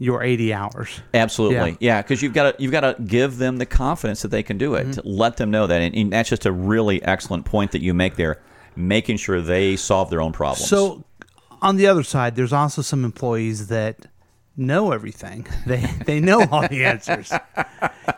your 0.03 0.23
eighty 0.25 0.53
hours. 0.53 1.01
Absolutely, 1.15 1.73
Yeah. 1.73 1.77
yeah, 1.79 2.03
because 2.03 2.23
you've 2.23 2.33
got 2.33 2.57
to 2.57 2.63
you've 2.63 2.73
got 2.73 2.81
to 2.81 3.01
give 3.05 3.37
them 3.39 3.59
the 3.59 3.67
confidence 3.67 4.23
that 4.23 4.29
they 4.33 4.43
can 4.43 4.59
do 4.59 4.75
it. 4.75 4.85
Mm-hmm. 4.89 5.01
To 5.01 5.03
let 5.09 5.37
them 5.37 5.51
know 5.53 5.67
that, 5.69 5.81
and, 5.81 5.95
and 5.95 6.13
that's 6.13 6.29
just 6.31 6.47
a 6.47 6.53
really 6.53 7.03
excellent 7.05 7.45
point 7.45 7.71
that 7.73 7.83
you 7.83 7.95
make 7.95 8.17
there, 8.17 8.41
making 8.75 9.19
sure 9.19 9.41
they 9.43 9.77
solve 9.77 10.11
their 10.11 10.23
own 10.23 10.33
problems. 10.33 10.67
So, 10.67 11.05
on 11.63 11.77
the 11.77 11.87
other 11.87 12.03
side, 12.03 12.35
there's 12.35 12.53
also 12.53 12.81
some 12.83 13.05
employees 13.05 13.69
that 13.69 14.07
know 14.57 14.93
everything. 14.93 15.47
They 15.67 15.85
they 16.07 16.19
know 16.21 16.45
all 16.51 16.67
the 16.67 16.85
answers. 16.87 17.31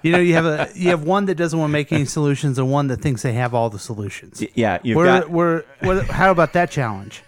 You 0.03 0.13
know, 0.13 0.19
you 0.21 0.35
have 0.35 0.47
a 0.47 0.69
you 0.75 0.91
have 0.91 1.03
one 1.03 1.27
that 1.27 1.35
doesn't 1.35 1.59
want 1.59 1.71
to 1.71 1.73
make 1.73 1.93
any 1.93 2.05
solutions, 2.05 2.59
and 2.59 2.71
one 2.71 2.87
that 2.89 3.01
thinks 3.01 3.23
they 3.23 3.33
have 3.35 3.55
all 3.55 3.71
the 3.71 3.79
solutions. 3.81 4.43
yeah, 4.55 4.79
you've 4.85 4.97
We're, 4.97 5.07
got 5.07 5.31
we're, 5.31 5.65
what, 5.81 6.07
how 6.07 6.31
about 6.31 6.53
that 6.53 6.71
challenge? 6.71 7.23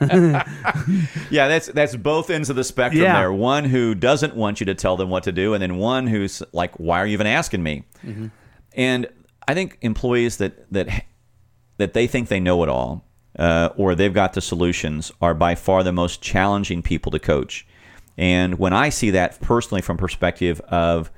Yeah, 1.30 1.48
that's 1.48 1.66
that's 1.68 1.96
both 1.96 2.30
ends 2.30 2.50
of 2.50 2.56
the 2.56 2.64
spectrum 2.64 3.02
Yeah. 3.02 3.18
there. 3.20 3.32
One 3.32 3.64
who 3.64 3.94
doesn't 3.94 4.34
want 4.36 4.60
you 4.60 4.66
to 4.66 4.74
tell 4.74 4.96
them 4.96 5.08
what 5.10 5.22
to 5.24 5.32
do, 5.32 5.54
and 5.54 5.62
then 5.62 5.76
one 5.76 6.06
who's 6.06 6.42
like, 6.52 6.74
"Why 6.78 7.00
are 7.00 7.06
you 7.06 7.12
even 7.14 7.26
asking 7.26 7.62
me?" 7.62 7.84
And 8.74 9.06
I 9.48 9.54
think 9.54 9.78
employees 9.80 10.36
that 10.38 10.70
that 10.72 11.04
that 11.78 11.92
they 11.94 12.06
think 12.06 12.28
they 12.28 12.40
know 12.40 12.62
it 12.62 12.68
all, 12.68 13.04
uh, 13.38 13.70
or 13.76 13.94
they've 13.94 14.12
got 14.14 14.32
the 14.34 14.40
solutions, 14.40 15.12
are 15.20 15.34
by 15.34 15.54
far 15.54 15.82
the 15.82 15.92
most 15.92 16.20
challenging 16.22 16.82
people 16.82 17.10
to 17.12 17.18
coach. 17.18 17.66
And 18.18 18.58
when 18.58 18.72
I 18.72 18.88
see 18.88 19.10
that 19.10 19.40
personally 19.40 19.82
from 19.82 19.96
perspective 19.98 20.60
of 20.68 21.10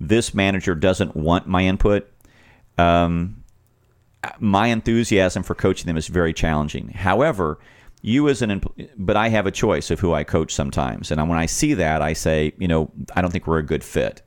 this 0.00 0.34
manager 0.34 0.74
doesn't 0.74 1.14
want 1.14 1.46
my 1.46 1.62
input, 1.64 2.10
um, 2.78 3.44
my 4.40 4.66
enthusiasm 4.68 5.42
for 5.42 5.54
coaching 5.54 5.86
them 5.86 5.96
is 5.96 6.08
very 6.08 6.32
challenging. 6.32 6.88
However, 6.88 7.58
you 8.02 8.28
as 8.28 8.42
an, 8.42 8.62
but 8.96 9.16
I 9.16 9.28
have 9.28 9.46
a 9.46 9.50
choice 9.50 9.90
of 9.90 10.00
who 10.00 10.12
I 10.14 10.24
coach 10.24 10.54
sometimes, 10.54 11.10
and 11.10 11.28
when 11.28 11.38
I 11.38 11.46
see 11.46 11.74
that, 11.74 12.00
I 12.00 12.14
say, 12.14 12.52
you 12.58 12.68
know, 12.68 12.90
I 13.14 13.20
don't 13.20 13.30
think 13.30 13.46
we're 13.46 13.58
a 13.58 13.62
good 13.62 13.84
fit. 13.84 14.22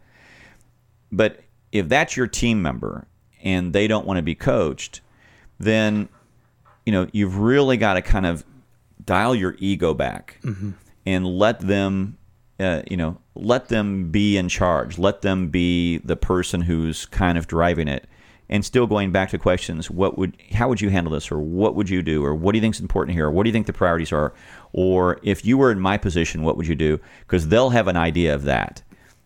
But 1.12 1.42
if 1.72 1.90
that's 1.90 2.16
your 2.16 2.28
team 2.28 2.62
member 2.62 3.08
and 3.44 3.74
they 3.74 3.88
don't 3.88 4.06
want 4.06 4.18
to 4.18 4.22
be 4.24 4.36
coached, 4.36 5.02
then 5.60 6.10
you 6.86 6.92
know 6.92 7.08
you've 7.12 7.38
really 7.38 7.78
got 7.78 7.94
to 7.96 8.02
kind 8.02 8.26
of 8.26 8.46
dial 9.04 9.36
your 9.36 9.56
ego 9.60 9.94
back 9.94 10.40
and 11.06 11.26
let 11.26 11.60
them 11.60 12.18
uh, 12.60 12.82
you 12.90 12.98
know 12.98 13.18
let 13.36 13.70
them 13.70 14.12
be 14.12 14.38
in 14.38 14.50
charge. 14.50 15.00
Let 15.00 15.22
them 15.22 15.50
be 15.50 15.98
the 16.00 16.16
person 16.16 16.62
who's 16.62 17.06
kind 17.08 17.38
of 17.38 17.48
driving 17.48 17.88
it 17.88 18.08
and 18.50 18.64
still 18.64 18.86
going 18.86 19.12
back 19.12 19.30
to 19.30 19.38
questions 19.38 19.90
what 19.90 20.18
would 20.18 20.36
how 20.54 20.68
would 20.68 20.82
you 20.82 20.90
handle 20.90 21.14
this 21.14 21.32
or 21.32 21.40
what 21.40 21.76
would 21.76 21.90
you 21.90 22.02
do 22.02 22.24
or 22.24 22.36
what 22.36 22.52
do 22.52 22.58
you 22.58 22.62
think 22.62 22.76
is 22.76 22.82
important 22.82 23.16
here 23.16 23.28
or 23.28 23.32
what 23.32 23.44
do 23.44 23.50
you 23.50 23.54
think 23.54 23.68
the 23.68 23.74
priorities 23.74 24.12
are 24.12 24.34
or 24.74 25.20
if 25.24 25.46
you 25.46 25.58
were 25.58 25.72
in 25.72 25.80
my 25.80 25.98
position 25.98 26.44
what 26.44 26.58
would 26.58 26.68
you 26.68 26.76
do 26.76 27.00
because 27.22 27.48
they'll 27.48 27.70
have 27.70 27.88
an 27.88 27.98
idea 27.98 28.34
of 28.34 28.44
that 28.44 28.84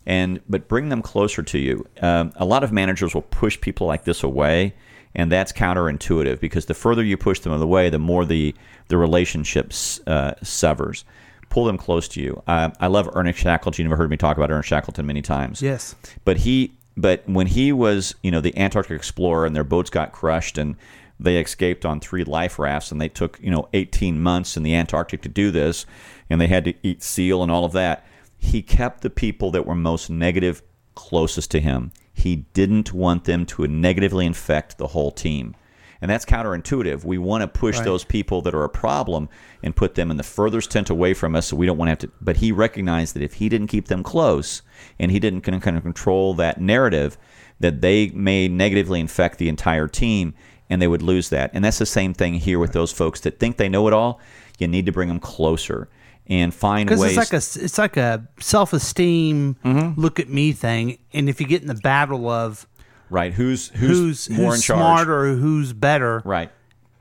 and 0.07 0.39
but 0.47 0.67
bring 0.67 0.89
them 0.89 1.03
closer 1.03 1.43
to 1.43 1.59
you. 1.59 1.85
Um, 2.01 2.31
a 2.37 2.45
lot 2.45 2.63
of 2.63 2.71
managers 2.71 3.13
will 3.13 3.23
push 3.23 3.59
people 3.59 3.85
like 3.85 4.05
this 4.05 4.23
away, 4.23 4.73
and 5.13 5.31
that's 5.31 5.51
counterintuitive 5.51 6.39
because 6.39 6.65
the 6.65 6.73
further 6.73 7.03
you 7.03 7.17
push 7.17 7.41
them 7.41 7.51
away, 7.51 7.89
the 7.91 7.99
more 7.99 8.25
the 8.25 8.55
the 8.87 8.97
relationship 8.97 9.71
uh, 10.07 10.33
severs. 10.41 11.05
Pull 11.49 11.63
them 11.63 11.77
close 11.77 12.09
to 12.09 12.21
you. 12.21 12.43
Uh, 12.45 12.71
I 12.81 12.87
love 12.87 13.09
Ernest 13.13 13.39
Shackleton. 13.39 13.85
You've 13.87 13.97
heard 13.97 14.09
me 14.09 14.17
talk 14.17 14.35
about 14.35 14.51
Ernest 14.51 14.67
Shackleton 14.67 15.05
many 15.05 15.21
times. 15.21 15.61
Yes. 15.61 15.95
But 16.25 16.37
he, 16.37 16.73
but 16.97 17.23
when 17.29 17.47
he 17.47 17.71
was, 17.71 18.15
you 18.23 18.31
know, 18.31 18.41
the 18.41 18.57
Antarctic 18.57 18.97
explorer, 18.97 19.45
and 19.45 19.55
their 19.55 19.63
boats 19.63 19.91
got 19.91 20.11
crushed, 20.11 20.57
and 20.57 20.75
they 21.19 21.39
escaped 21.39 21.85
on 21.85 21.99
three 21.99 22.23
life 22.23 22.57
rafts, 22.57 22.91
and 22.91 22.99
they 22.99 23.07
took, 23.07 23.39
you 23.39 23.51
know, 23.51 23.69
18 23.73 24.19
months 24.19 24.57
in 24.57 24.63
the 24.63 24.73
Antarctic 24.73 25.21
to 25.21 25.29
do 25.29 25.51
this, 25.51 25.85
and 26.29 26.41
they 26.41 26.47
had 26.47 26.65
to 26.65 26.73
eat 26.81 27.03
seal 27.03 27.43
and 27.43 27.51
all 27.51 27.65
of 27.65 27.71
that. 27.73 28.05
He 28.37 28.63
kept 28.63 29.01
the 29.01 29.09
people 29.11 29.51
that 29.51 29.65
were 29.65 29.75
most 29.75 30.09
negative 30.09 30.63
closest 30.95 31.51
to 31.51 31.59
him. 31.59 31.91
He 32.11 32.47
didn't 32.53 32.93
want 32.93 33.25
them 33.25 33.45
to 33.45 33.67
negatively 33.67 34.25
infect 34.25 34.77
the 34.77 34.87
whole 34.87 35.11
team. 35.11 35.55
And 36.01 36.11
that's 36.11 36.25
counterintuitive. 36.25 37.03
We 37.03 37.17
want 37.17 37.41
to 37.41 37.47
push 37.47 37.77
Right. 37.77 37.85
those 37.85 38.03
people 38.03 38.41
that 38.43 38.53
are 38.53 38.63
a 38.63 38.69
problem 38.69 39.29
and 39.63 39.75
put 39.75 39.95
them 39.95 40.11
in 40.11 40.17
the 40.17 40.23
furthest 40.23 40.69
tent 40.71 40.89
away 40.89 41.13
from 41.13 41.35
us 41.35 41.47
so 41.47 41.55
we 41.55 41.65
don't 41.65 41.77
want 41.77 41.87
to 41.87 41.91
have 41.91 41.99
to. 41.99 42.11
But 42.21 42.37
he 42.37 42.51
recognized 42.51 43.15
that 43.15 43.23
if 43.23 43.33
he 43.35 43.49
didn't 43.49 43.67
keep 43.67 43.87
them 43.87 44.03
close 44.03 44.61
and 44.99 45.11
he 45.11 45.19
didn't 45.19 45.41
kind 45.41 45.75
of 45.77 45.83
control 45.83 46.33
that 46.35 46.61
narrative, 46.61 47.17
that 47.59 47.81
they 47.81 48.09
may 48.09 48.47
negatively 48.47 48.99
infect 48.99 49.39
the 49.39 49.49
entire 49.49 49.87
team 49.87 50.33
and 50.69 50.81
they 50.81 50.87
would 50.87 51.01
lose 51.01 51.29
that. 51.29 51.49
And 51.53 51.65
that's 51.65 51.79
the 51.79 51.85
same 51.85 52.13
thing 52.13 52.35
here 52.35 52.59
with 52.59 52.73
those 52.73 52.91
folks 52.91 53.21
that 53.21 53.39
think 53.39 53.57
they 53.57 53.69
know 53.69 53.87
it 53.87 53.93
all. 53.93 54.19
You 54.59 54.67
need 54.67 54.85
to 54.85 54.91
bring 54.91 55.07
them 55.07 55.19
closer 55.19 55.87
and 56.29 56.53
find 56.53 56.89
ways. 56.89 57.17
it's 57.17 57.17
like 57.17 57.31
a 57.33 57.63
it's 57.65 57.77
like 57.77 57.95
a 57.97 58.27
self 58.39 58.73
esteem 58.73 59.55
Mm-hmm. 59.63 59.99
look 59.99 60.19
at 60.19 60.27
me 60.29 60.51
thing, 60.51 60.97
and 61.13 61.29
if 61.29 61.39
you 61.39 61.47
get 61.47 61.61
in 61.61 61.67
the 61.69 61.73
battle 61.75 62.27
of 62.29 62.67
right. 63.09 63.33
Who's, 63.33 63.69
who's, 63.69 64.25
who's 64.27 64.29
more 64.29 64.51
who's 64.51 64.55
in 64.57 64.61
charge? 64.61 64.79
smart 64.79 65.09
or 65.09 65.33
who's 65.35 65.73
better, 65.73 66.21
Right. 66.25 66.51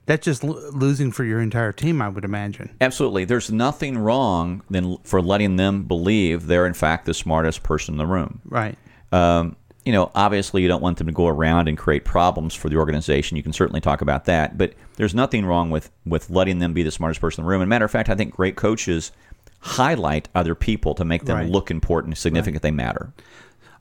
that's 0.07 0.25
just 0.25 0.45
lo- 0.45 0.71
losing 0.73 1.11
for 1.13 1.25
your 1.25 1.41
entire 1.41 1.73
team. 1.73 2.01
I 2.03 2.09
would 2.09 2.25
imagine. 2.25 2.75
Absolutely. 2.81 3.25
There's 3.25 3.51
nothing 3.51 3.99
wrong 3.99 4.63
than 4.71 4.97
for 5.05 5.21
letting 5.23 5.57
them 5.57 5.85
believe 5.85 6.47
they're 6.47 6.67
in 6.67 6.75
fact 6.75 7.07
the 7.07 7.15
smartest 7.15 7.63
person 7.63 7.95
in 7.95 7.99
the 7.99 8.07
room. 8.07 8.41
Right. 8.45 8.77
Um, 9.13 9.57
you 9.85 9.93
know, 9.93 10.11
obviously 10.17 10.63
you 10.63 10.69
don't 10.69 10.83
want 10.83 10.99
them 10.99 11.07
to 11.07 11.13
go 11.13 11.29
around 11.29 11.69
and 11.69 11.79
create 11.79 12.05
problems 12.05 12.55
for 12.55 12.69
the 12.69 12.77
organization. 12.77 13.37
You 13.37 13.43
can 13.45 13.53
certainly 13.53 13.81
talk 13.81 14.01
about 14.01 14.25
that, 14.25 14.59
but 14.59 14.75
there's 14.97 15.15
nothing 15.15 15.47
wrong 15.47 15.71
with 15.71 15.91
with 16.05 16.29
letting 16.29 16.59
them 16.59 16.73
be 16.73 16.83
the 16.83 16.91
smartest 16.91 17.21
person 17.21 17.43
in 17.43 17.47
the 17.47 17.51
room. 17.51 17.61
And 17.63 17.69
matter 17.69 17.85
of 17.85 17.91
fact, 17.93 18.09
I 18.09 18.17
think 18.17 18.35
great 18.35 18.57
coaches 18.57 19.13
highlight 19.61 20.29
other 20.35 20.55
people 20.57 20.95
to 20.95 21.05
make 21.05 21.25
them 21.25 21.37
Right. 21.39 21.49
look 21.51 21.71
important, 21.71 22.17
significant, 22.19 22.63
they 22.63 22.71
matter. 22.71 23.13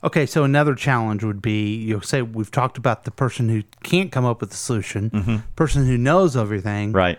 Okay, 0.04 0.26
so 0.26 0.44
another 0.44 0.74
challenge 0.74 1.24
would 1.24 1.40
be 1.42 1.74
you'll 1.76 2.00
say 2.02 2.22
we've 2.22 2.50
talked 2.50 2.78
about 2.78 3.04
the 3.04 3.10
person 3.10 3.48
who 3.48 3.62
can't 3.82 4.12
come 4.12 4.24
up 4.24 4.40
with 4.40 4.52
a 4.52 4.56
solution, 4.56 5.42
person 5.56 5.86
who 5.86 5.96
knows 5.98 6.36
everything. 6.36 6.88
Mm-hmm. 6.90 6.96
Right. 6.96 7.18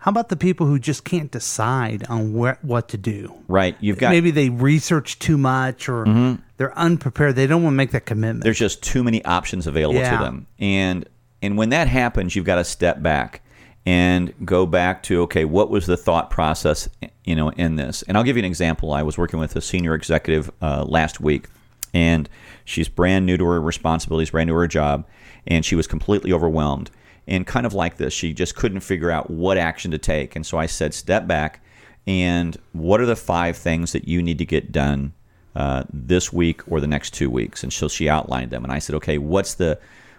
How 0.00 0.10
about 0.12 0.28
the 0.28 0.36
people 0.36 0.66
who 0.66 0.78
just 0.78 1.02
can't 1.04 1.28
decide 1.30 2.04
on 2.08 2.32
where, 2.32 2.58
what 2.62 2.88
to 2.90 2.96
do? 2.96 3.34
Right. 3.48 3.76
You've 3.80 3.98
got 3.98 4.10
Maybe 4.10 4.30
they 4.30 4.48
research 4.48 5.18
too 5.18 5.36
much 5.36 5.88
or 5.88 6.38
they're 6.56 6.76
unprepared. 6.78 7.34
They 7.34 7.48
don't 7.48 7.64
want 7.64 7.72
to 7.74 7.76
make 7.76 7.90
that 7.90 8.06
commitment. 8.06 8.44
there's 8.44 8.58
just 8.58 8.82
too 8.82 9.02
many 9.02 9.24
options 9.24 9.66
available 9.66 9.98
Yeah. 10.00 10.16
to 10.18 10.24
them 10.24 10.46
and 10.60 11.08
and 11.42 11.56
when 11.58 11.70
that 11.70 11.88
happens 11.88 12.34
you've 12.36 12.44
got 12.44 12.56
to 12.56 12.64
step 12.64 13.02
back 13.02 13.42
and 13.86 14.32
go 14.44 14.66
back 14.66 15.02
to 15.04 15.22
okay 15.22 15.44
what 15.44 15.70
was 15.70 15.86
the 15.86 15.96
thought 15.96 16.30
process 16.30 16.88
you 17.24 17.34
know 17.36 17.50
in 17.50 17.76
this 17.76 18.02
and 18.02 18.16
i'll 18.16 18.24
give 18.24 18.36
you 18.36 18.40
an 18.40 18.44
example 18.44 18.92
i 18.92 19.02
was 19.02 19.16
working 19.16 19.38
with 19.38 19.54
a 19.54 19.60
senior 19.60 19.94
executive 19.94 20.50
uh, 20.60 20.84
last 20.84 21.20
week 21.20 21.46
and 21.94 22.28
she's 22.64 22.88
brand 22.88 23.26
new 23.26 23.36
to 23.36 23.44
her 23.44 23.60
responsibilities 23.60 24.30
brand 24.30 24.48
new 24.48 24.54
to 24.54 24.58
her 24.58 24.66
job 24.66 25.06
and 25.46 25.64
she 25.64 25.74
was 25.74 25.86
completely 25.86 26.32
overwhelmed. 26.32 26.90
And 27.26 27.46
kind 27.46 27.66
of 27.66 27.74
like 27.74 27.96
this 27.96 28.12
she 28.12 28.32
just 28.32 28.54
couldn't 28.54 28.80
figure 28.80 29.10
out 29.10 29.30
what 29.30 29.58
action 29.58 29.90
to 29.90 29.98
take. 29.98 30.36
And 30.36 30.46
so 30.46 30.58
i 30.58 30.66
said 30.66 30.94
step 30.94 31.26
back 31.26 31.62
and 32.06 32.56
what 32.72 33.00
are 33.00 33.06
the 33.06 33.16
five 33.16 33.56
things 33.56 33.92
that 33.92 34.08
you 34.08 34.22
need 34.22 34.38
to 34.38 34.46
get 34.46 34.72
done 34.72 35.12
uh, 35.54 35.84
this 35.92 36.32
week 36.32 36.62
or 36.70 36.80
the 36.80 36.86
next 36.86 37.12
two 37.12 37.28
weeks? 37.28 37.62
And 37.62 37.72
so 37.72 37.88
she 37.88 38.08
outlined 38.08 38.50
them 38.50 38.64
and 38.64 38.72
i 38.72 38.78
said 38.78 38.94
okay 38.96 39.18
what's 39.18 39.54
the 39.54 39.78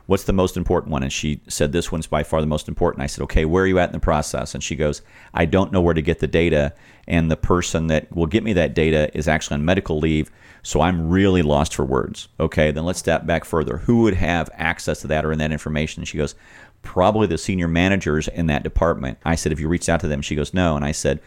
what's 0.09 0.23
the 0.23 0.33
most 0.33 0.57
important 0.57 0.91
one? 0.91 1.03
And 1.03 1.13
she 1.13 1.39
said 1.47 1.71
this 1.71 1.91
one's 1.91 2.07
by 2.07 2.23
far 2.23 2.41
the 2.41 2.47
most 2.47 2.67
important. 2.67 3.03
I 3.03 3.07
said 3.07 3.23
okay 3.23 3.45
where 3.45 3.63
are 3.63 3.67
you 3.67 3.79
at 3.79 3.89
in 3.89 3.93
the 3.93 3.99
process? 3.99 4.53
And 4.53 4.63
she 4.63 4.75
goes 4.75 5.01
i 5.33 5.45
don't 5.45 5.71
know 5.71 5.81
where 5.81 5.93
to 5.93 6.01
get 6.01 6.19
the 6.19 6.27
data 6.27 6.73
and 7.07 7.29
the 7.29 7.37
person 7.37 7.87
that 7.87 8.11
will 8.15 8.25
get 8.25 8.43
me 8.43 8.53
that 8.53 8.73
data 8.73 9.15
is 9.17 9.27
actually 9.27 9.55
on 9.55 9.65
medical 9.65 9.99
leave 9.99 10.31
so 10.61 10.81
i'm 10.81 11.09
really 11.09 11.41
lost 11.41 11.75
for 11.75 11.85
words. 11.85 12.27
Okay 12.39 12.71
then 12.71 12.85
let's 12.85 12.99
step 12.99 13.25
back 13.25 13.45
further. 13.45 13.77
Who 13.77 14.01
would 14.01 14.15
have 14.15 14.49
access 14.53 15.01
to 15.01 15.07
that 15.07 15.25
or 15.25 15.31
in 15.31 15.39
that 15.39 15.51
information? 15.51 16.01
And 16.01 16.07
she 16.07 16.17
goes 16.17 16.35
probably 16.81 17.27
the 17.27 17.37
senior 17.37 17.67
managers 17.67 18.27
in 18.27 18.47
that 18.47 18.63
department. 18.63 19.19
I 19.23 19.35
said 19.35 19.51
have 19.51 19.59
you 19.59 19.67
reached 19.67 19.89
out 19.89 19.99
to 20.01 20.07
them? 20.07 20.21
She 20.21 20.35
goes 20.35 20.53
no. 20.53 20.75
And 20.75 20.83
i 20.83 20.91
said 20.91 21.19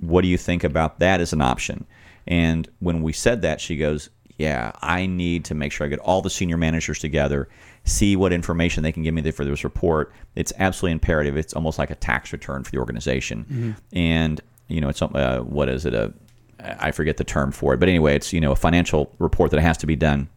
what 0.00 0.22
do 0.22 0.28
you 0.28 0.38
think 0.38 0.64
about 0.64 0.98
that 0.98 1.20
as 1.20 1.32
an 1.32 1.40
option? 1.40 1.86
And 2.26 2.68
when 2.80 3.02
we 3.02 3.12
said 3.12 3.42
that, 3.42 3.60
she 3.60 3.76
goes, 3.76 4.10
Yeah, 4.38 4.72
I 4.80 5.06
need 5.06 5.44
to 5.46 5.54
make 5.54 5.72
sure 5.72 5.86
I 5.86 5.90
get 5.90 5.98
all 6.00 6.22
the 6.22 6.30
senior 6.30 6.56
managers 6.56 6.98
together, 6.98 7.48
see 7.84 8.16
what 8.16 8.32
information 8.32 8.82
they 8.82 8.92
can 8.92 9.02
give 9.02 9.14
me 9.14 9.30
for 9.30 9.44
this 9.44 9.64
report. 9.64 10.12
It's 10.34 10.52
absolutely 10.58 10.92
imperative. 10.92 11.36
It's 11.36 11.54
almost 11.54 11.78
like 11.78 11.90
a 11.90 11.94
tax 11.96 12.32
return 12.32 12.64
for 12.64 12.70
the 12.70 12.78
organization. 12.78 13.76
And, 13.92 14.40
you 14.68 14.80
know, 14.80 14.88
it's, 14.88 15.02
uh, 15.02 15.40
what 15.40 15.68
is 15.68 15.84
it? 15.84 15.94
A, 15.94 16.12
I 16.60 16.92
forget 16.92 17.16
the 17.16 17.24
term 17.24 17.50
for 17.50 17.74
it. 17.74 17.80
But 17.80 17.88
anyway, 17.88 18.14
it's, 18.14 18.32
you 18.32 18.40
know, 18.40 18.52
a 18.52 18.56
financial 18.56 19.12
report 19.18 19.50
that 19.50 19.60
has 19.60 19.76
to 19.78 19.86
be 19.86 19.96
done. 19.96 20.28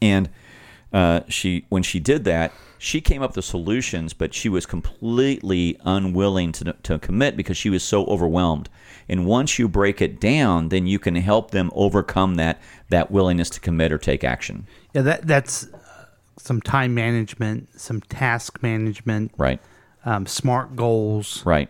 And 0.00 0.28
uh, 0.92 1.20
she, 1.28 1.66
when 1.68 1.82
she 1.82 1.98
did 1.98 2.24
that, 2.24 2.52
she 2.78 3.00
came 3.00 3.22
up 3.22 3.34
with 3.34 3.44
solutions, 3.44 4.14
but 4.14 4.32
she 4.32 4.48
was 4.48 4.64
completely 4.64 5.76
unwilling 5.84 6.52
to, 6.52 6.76
to 6.84 6.98
commit 7.00 7.36
because 7.36 7.56
she 7.56 7.70
was 7.70 7.82
so 7.82 8.04
overwhelmed. 8.06 8.68
And 9.08 9.26
once 9.26 9.58
you 9.58 9.68
break 9.68 10.00
it 10.00 10.20
down, 10.20 10.68
then 10.68 10.86
you 10.86 10.98
can 11.00 11.16
help 11.16 11.50
them 11.50 11.70
overcome 11.74 12.36
that 12.36 12.60
that 12.90 13.10
willingness 13.10 13.50
to 13.50 13.60
commit 13.60 13.90
or 13.92 13.98
take 13.98 14.22
action. 14.22 14.66
yeah, 14.94 15.02
that 15.02 15.26
that's 15.26 15.66
some 16.38 16.60
time 16.60 16.94
management, 16.94 17.68
some 17.80 18.00
task 18.00 18.62
management, 18.62 19.32
Right. 19.36 19.60
um, 20.04 20.26
smart 20.26 20.76
goals. 20.76 21.42
Right. 21.44 21.68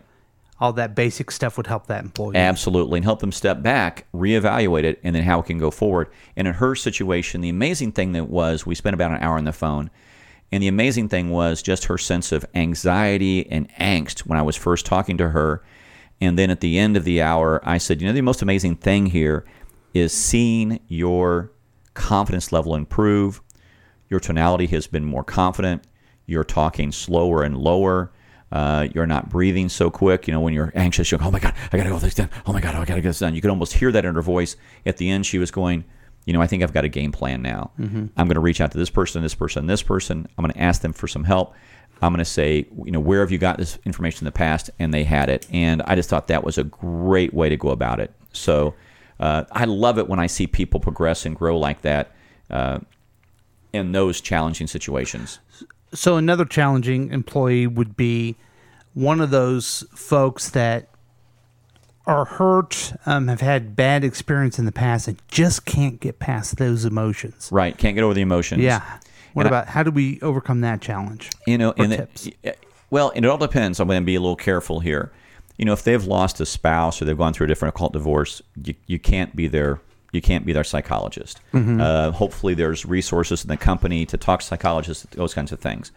All 0.60 0.72
that 0.72 0.94
basic 0.96 1.30
stuff 1.30 1.56
would 1.56 1.68
help 1.68 1.86
that 1.86 2.02
employee. 2.04 2.36
Absolutely, 2.36 2.98
and 2.98 3.04
help 3.04 3.20
them 3.20 3.30
step 3.30 3.62
back, 3.62 4.06
reevaluate 4.12 4.82
it, 4.82 4.98
and 5.04 5.14
then 5.14 5.22
how 5.22 5.38
it 5.40 5.46
can 5.46 5.58
go 5.58 5.70
forward. 5.70 6.08
And 6.36 6.48
in 6.48 6.54
her 6.54 6.74
situation, 6.74 7.40
the 7.40 7.48
amazing 7.48 7.92
thing 7.92 8.12
that 8.12 8.28
was, 8.28 8.66
we 8.66 8.74
spent 8.74 8.94
about 8.94 9.12
an 9.12 9.18
hour 9.18 9.38
on 9.38 9.44
the 9.44 9.52
phone, 9.52 9.88
and 10.50 10.62
the 10.62 10.68
amazing 10.68 11.08
thing 11.10 11.30
was 11.30 11.62
just 11.62 11.84
her 11.84 11.98
sense 11.98 12.32
of 12.32 12.44
anxiety 12.54 13.48
and 13.50 13.68
angst 13.76 14.20
when 14.20 14.38
I 14.38 14.42
was 14.42 14.56
first 14.56 14.84
talking 14.84 15.16
to 15.18 15.28
her. 15.28 15.62
And 16.20 16.36
then 16.36 16.50
at 16.50 16.60
the 16.60 16.78
end 16.78 16.96
of 16.96 17.04
the 17.04 17.22
hour, 17.22 17.60
I 17.64 17.78
said, 17.78 18.00
You 18.00 18.08
know, 18.08 18.12
the 18.12 18.22
most 18.22 18.42
amazing 18.42 18.76
thing 18.76 19.06
here 19.06 19.44
is 19.94 20.12
seeing 20.12 20.80
your 20.88 21.52
confidence 21.94 22.50
level 22.50 22.74
improve. 22.74 23.40
Your 24.08 24.20
tonality 24.20 24.66
has 24.66 24.86
been 24.86 25.04
more 25.04 25.24
confident. 25.24 25.84
You're 26.26 26.44
talking 26.44 26.92
slower 26.92 27.42
and 27.42 27.56
lower. 27.56 28.10
Uh, 28.50 28.88
you're 28.94 29.06
not 29.06 29.28
breathing 29.28 29.68
so 29.68 29.90
quick. 29.90 30.26
You 30.26 30.32
know, 30.32 30.40
when 30.40 30.54
you're 30.54 30.72
anxious, 30.74 31.10
you're, 31.10 31.18
like, 31.18 31.28
oh 31.28 31.30
my 31.30 31.38
God, 31.38 31.54
I 31.72 31.76
got 31.76 31.84
to 31.84 31.90
go 31.90 31.98
this 31.98 32.14
done. 32.14 32.30
Oh 32.46 32.52
my 32.52 32.60
God, 32.60 32.74
I 32.74 32.84
got 32.84 32.94
to 32.94 33.00
get 33.00 33.08
this 33.08 33.18
done. 33.18 33.34
You 33.34 33.40
could 33.40 33.50
almost 33.50 33.74
hear 33.74 33.92
that 33.92 34.04
in 34.04 34.14
her 34.14 34.22
voice. 34.22 34.56
At 34.86 34.96
the 34.96 35.10
end, 35.10 35.26
she 35.26 35.38
was 35.38 35.50
going, 35.50 35.84
you 36.24 36.32
know, 36.32 36.40
I 36.40 36.46
think 36.46 36.62
I've 36.62 36.72
got 36.72 36.84
a 36.84 36.88
game 36.88 37.12
plan 37.12 37.42
now. 37.42 37.70
I'm 38.16 38.26
going 38.26 38.34
to 38.34 38.40
reach 38.40 38.60
out 38.60 38.72
to 38.72 38.78
this 38.78 38.90
person, 38.90 39.22
this 39.22 39.34
person, 39.34 39.66
this 39.66 39.82
person. 39.82 40.26
I'm 40.36 40.44
going 40.44 40.52
to 40.52 40.60
ask 40.60 40.80
them 40.80 40.92
for 40.92 41.08
some 41.08 41.24
help. 41.24 41.54
I'm 42.00 42.12
going 42.12 42.18
to 42.18 42.24
say, 42.24 42.66
you 42.84 42.92
know, 42.92 43.00
where 43.00 43.20
have 43.20 43.30
you 43.30 43.38
got 43.38 43.58
this 43.58 43.78
information 43.84 44.20
in 44.20 44.24
the 44.26 44.32
past? 44.32 44.70
And 44.78 44.94
they 44.94 45.04
had 45.04 45.28
it. 45.28 45.46
And 45.50 45.82
I 45.82 45.94
just 45.94 46.08
thought 46.08 46.28
that 46.28 46.44
was 46.44 46.56
a 46.56 46.64
great 46.64 47.34
way 47.34 47.48
to 47.48 47.56
go 47.56 47.70
about 47.70 48.00
it. 48.00 48.12
So 48.32 48.74
uh, 49.20 49.44
I 49.52 49.64
love 49.64 49.98
it 49.98 50.08
when 50.08 50.20
I 50.20 50.26
see 50.26 50.46
people 50.46 50.80
progress 50.80 51.26
and 51.26 51.34
grow 51.34 51.58
like 51.58 51.82
that 51.82 52.14
uh, 52.50 52.78
in 53.72 53.92
those 53.92 54.20
challenging 54.20 54.66
situations. 54.66 55.38
so 55.92 56.16
another 56.16 56.44
challenging 56.44 57.10
employee 57.12 57.66
would 57.66 57.96
be 57.96 58.36
one 58.94 59.20
of 59.20 59.30
those 59.30 59.84
folks 59.94 60.50
that 60.50 60.88
are 62.06 62.24
hurt, 62.24 62.94
um, 63.04 63.28
have 63.28 63.42
had 63.42 63.76
bad 63.76 64.02
experience 64.02 64.58
in 64.58 64.64
the 64.64 64.72
past, 64.72 65.08
and 65.08 65.20
just 65.28 65.66
can't 65.66 66.00
get 66.00 66.18
past 66.18 66.56
those 66.56 66.84
emotions. 66.86 67.50
Right. 67.52 67.76
Can't 67.76 67.94
get 67.94 68.02
over 68.02 68.14
the 68.14 68.22
emotions. 68.22 68.62
Yeah. 68.62 68.82
What 69.34 69.46
And 69.46 69.54
I- 69.54 69.58
about 69.58 69.70
how 69.72 69.82
do 69.82 69.90
we 69.90 70.18
overcome 70.22 70.62
that 70.62 70.80
challenge? 70.80 71.30
You 71.46 71.58
know, 71.58 71.74
and 71.76 71.92
tips. 71.92 72.28
it, 72.42 72.58
well, 72.90 73.12
and 73.14 73.24
it 73.24 73.28
all 73.28 73.36
depends. 73.38 73.78
I'm 73.78 73.88
going 73.88 74.00
to 74.00 74.06
be 74.06 74.14
a 74.14 74.20
little 74.20 74.36
careful 74.36 74.80
here. 74.80 75.12
You 75.58 75.66
know, 75.66 75.74
if 75.74 75.82
they've 75.84 76.02
lost 76.04 76.40
a 76.40 76.46
spouse 76.46 77.02
or 77.02 77.04
they've 77.04 77.18
gone 77.18 77.34
through 77.34 77.44
a 77.44 77.48
difficult 77.48 77.92
divorce, 77.92 78.40
you, 78.64 78.74
you 78.86 78.98
can't 78.98 79.36
be 79.36 79.46
their 79.48 79.80
you 80.12 80.20
can't 80.20 80.46
be 80.46 80.52
their 80.52 80.64
psychologist. 80.64 81.40
Uh, 81.80 82.10
hopefully, 82.12 82.54
there's 82.54 82.86
resources 82.86 83.44
in 83.44 83.48
the 83.48 83.56
company 83.56 84.06
to 84.06 84.16
talk 84.16 84.40
to 84.40 84.46
psychologists, 84.46 85.06
those 85.12 85.34
kinds 85.34 85.52
of 85.52 85.60
things. 85.60 85.92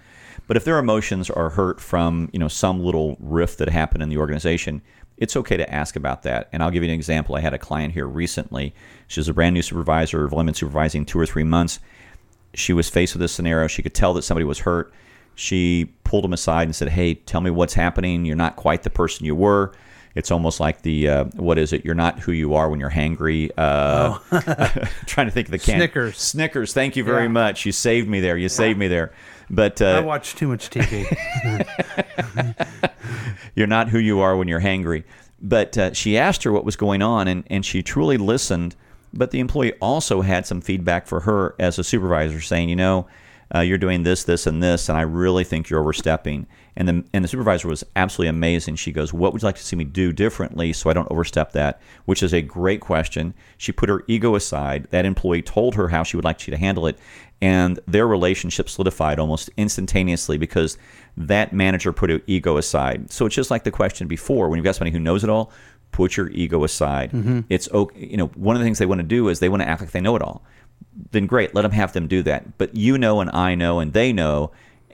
But 0.48 0.58
if 0.58 0.66
their 0.66 0.80
emotions 0.80 1.30
are 1.30 1.50
hurt 1.52 1.80
from 1.80 2.30
you 2.34 2.40
know 2.40 2.48
some 2.48 2.84
little 2.84 3.18
rift 3.20 3.58
that 3.60 3.70
happened 3.70 4.04
in 4.04 4.10
the 4.10 4.18
organization, 4.18 4.82
it's 5.18 5.36
okay 5.36 5.58
to 5.58 5.74
ask 5.74 5.96
about 5.96 6.24
that. 6.24 6.50
And 6.52 6.62
I'll 6.64 6.72
give 6.72 6.84
you 6.84 6.90
an 6.90 6.96
example. 6.96 7.36
I 7.36 7.42
had 7.42 7.54
a 7.54 7.60
client 7.60 7.94
here 7.94 8.08
recently. 8.08 8.74
She's 9.08 9.30
a 9.30 9.34
brand 9.34 9.54
new 9.54 9.62
supervisor, 9.62 10.24
have 10.24 10.34
only 10.34 10.46
been 10.46 10.54
supervising 10.56 11.06
two 11.06 11.20
or 11.20 11.26
three 11.26 11.44
months 11.44 11.80
she 12.54 12.74
was 12.74 12.90
faced 12.90 13.14
with 13.14 13.22
this 13.22 13.32
scenario. 13.32 13.68
She 13.68 13.82
could 13.82 13.94
tell 13.94 14.14
that 14.14 14.24
somebody 14.24 14.44
was 14.44 14.60
hurt. 14.60 14.94
She 15.36 15.94
pulled 16.04 16.26
him 16.26 16.34
aside 16.34 16.64
and 16.68 16.76
said, 16.76 16.90
"Hey, 16.90 17.16
tell 17.16 17.42
me 17.42 17.50
what's 17.50 17.74
happening. 17.74 18.26
You're 18.26 18.36
not 18.36 18.56
quite 18.56 18.84
the 18.84 18.90
person 18.90 19.26
you 19.26 19.36
were. 19.36 19.72
It's 20.16 20.30
almost 20.32 20.60
like 20.60 20.82
the 20.82 21.08
uh, 21.08 21.24
what 21.36 21.58
is 21.58 21.72
it? 21.74 21.86
You're 21.86 21.96
not 21.96 22.20
who 22.20 22.32
you 22.32 22.54
are 22.56 22.70
when 22.70 22.80
you're 22.80 22.92
hangry." 22.92 23.50
Uh, 23.58 24.18
trying 25.06 25.28
to 25.28 25.32
think 25.32 25.48
of 25.48 25.52
the 25.52 25.60
can. 25.60 25.78
Snickers. 25.78 26.18
Snickers. 26.18 26.74
Thank 26.74 26.96
you 26.96 27.04
very 27.04 27.24
Yeah. 27.24 27.30
much. 27.30 27.66
You 27.66 27.72
saved 27.72 28.08
me 28.10 28.20
there. 28.20 28.38
You 28.38 28.50
saved 28.50 28.78
me 28.78 28.88
there. 28.88 29.14
But 29.50 29.82
I 29.82 29.96
uh, 29.98 30.04
watch 30.04 30.36
too 30.36 30.48
much 30.48 30.70
TV. 30.70 31.06
you're 33.56 33.68
not 33.68 33.90
who 33.90 34.00
you 34.00 34.20
are 34.20 34.36
when 34.38 34.48
you're 34.48 34.62
hangry. 34.62 35.04
But 35.42 35.78
uh, 35.78 35.94
she 35.94 36.18
asked 36.18 36.44
her 36.44 36.52
what 36.52 36.66
was 36.66 36.76
going 36.76 37.02
on, 37.02 37.28
and, 37.28 37.44
and 37.48 37.66
she 37.66 37.82
truly 37.82 38.18
listened. 38.18 38.76
But 39.14 39.32
the 39.32 39.40
employee 39.40 39.74
also 39.82 40.22
had 40.22 40.46
some 40.46 40.62
feedback 40.62 41.08
for 41.08 41.22
her 41.22 41.56
as 41.60 41.80
a 41.80 41.84
supervisor, 41.84 42.40
saying, 42.42 42.70
you 42.70 42.76
know, 42.76 43.08
uh, 43.54 43.60
you're 43.60 43.78
doing 43.78 44.04
this, 44.04 44.24
this, 44.24 44.48
and 44.48 44.62
this, 44.64 44.88
and 44.88 44.98
I 44.98 45.02
really 45.02 45.44
think 45.44 45.70
you're 45.70 45.80
overstepping. 45.82 46.48
And 46.76 46.88
the, 46.88 47.04
and 47.14 47.24
the 47.24 47.28
supervisor 47.28 47.68
was 47.68 47.84
absolutely 47.96 48.30
amazing. 48.30 48.76
She 48.78 48.92
goes, 48.92 49.14
What 49.14 49.34
would 49.34 49.42
you 49.42 49.48
like 49.48 49.58
to 49.58 49.64
see 49.64 49.76
me 49.76 49.84
do 49.84 50.14
differently 50.14 50.74
so 50.74 50.90
I 50.90 50.94
don't 50.94 51.12
overstep 51.12 51.52
that? 51.52 51.82
Which 52.06 52.24
is 52.24 52.34
a 52.34 52.42
great 52.42 52.82
question. 52.82 53.34
She 53.58 53.72
put 53.72 53.90
her 53.90 54.04
ego 54.08 54.36
aside. 54.36 54.88
That 54.92 55.06
employee 55.06 55.42
told 55.42 55.76
her 55.76 55.90
how 55.90 56.04
she 56.04 56.16
would 56.16 56.26
like 56.26 56.48
you 56.48 56.52
to 56.52 56.58
handle 56.58 56.88
it. 56.88 56.98
And 57.42 57.80
their 57.88 58.08
relationship 58.08 58.70
solidified 58.70 59.20
almost 59.20 59.50
instantaneously 59.58 60.38
because 60.38 60.78
that 61.18 61.54
manager 61.54 61.92
put 61.92 62.10
her 62.10 62.22
ego 62.28 62.58
aside. 62.58 63.12
So 63.12 63.26
it's 63.26 63.36
just 63.36 63.52
like 63.52 63.64
the 63.64 63.72
question 63.72 64.08
before 64.08 64.48
when 64.48 64.58
you've 64.58 64.64
got 64.64 64.76
somebody 64.76 64.92
who 64.92 65.00
knows 65.00 65.24
it 65.24 65.30
all, 65.30 65.52
put 65.92 66.16
your 66.16 66.30
ego 66.30 66.64
aside. 66.64 67.12
Mm-hmm. 67.12 67.42
It's 67.50 67.70
okay. 67.72 68.06
You 68.06 68.18
know, 68.18 68.28
one 68.28 68.56
of 68.56 68.60
the 68.62 68.66
things 68.66 68.78
they 68.78 68.86
want 68.86 69.00
to 69.00 69.08
do 69.08 69.28
is 69.28 69.40
they 69.40 69.50
want 69.50 69.64
to 69.64 69.68
act 69.68 69.82
like 69.82 69.92
they 69.92 70.02
know 70.02 70.16
it 70.16 70.22
all 70.22 70.44
then 71.12 71.26
great, 71.26 71.54
let 71.56 71.64
them 71.64 71.72
have 71.72 71.94
them 71.94 72.08
do 72.08 72.24
that. 72.24 72.58
But 72.58 72.76
you 72.76 72.98
know, 72.98 73.22
and 73.22 73.30
I 73.32 73.56
know, 73.56 73.80
and 73.80 73.94
they 73.94 74.14
know, 74.14 74.52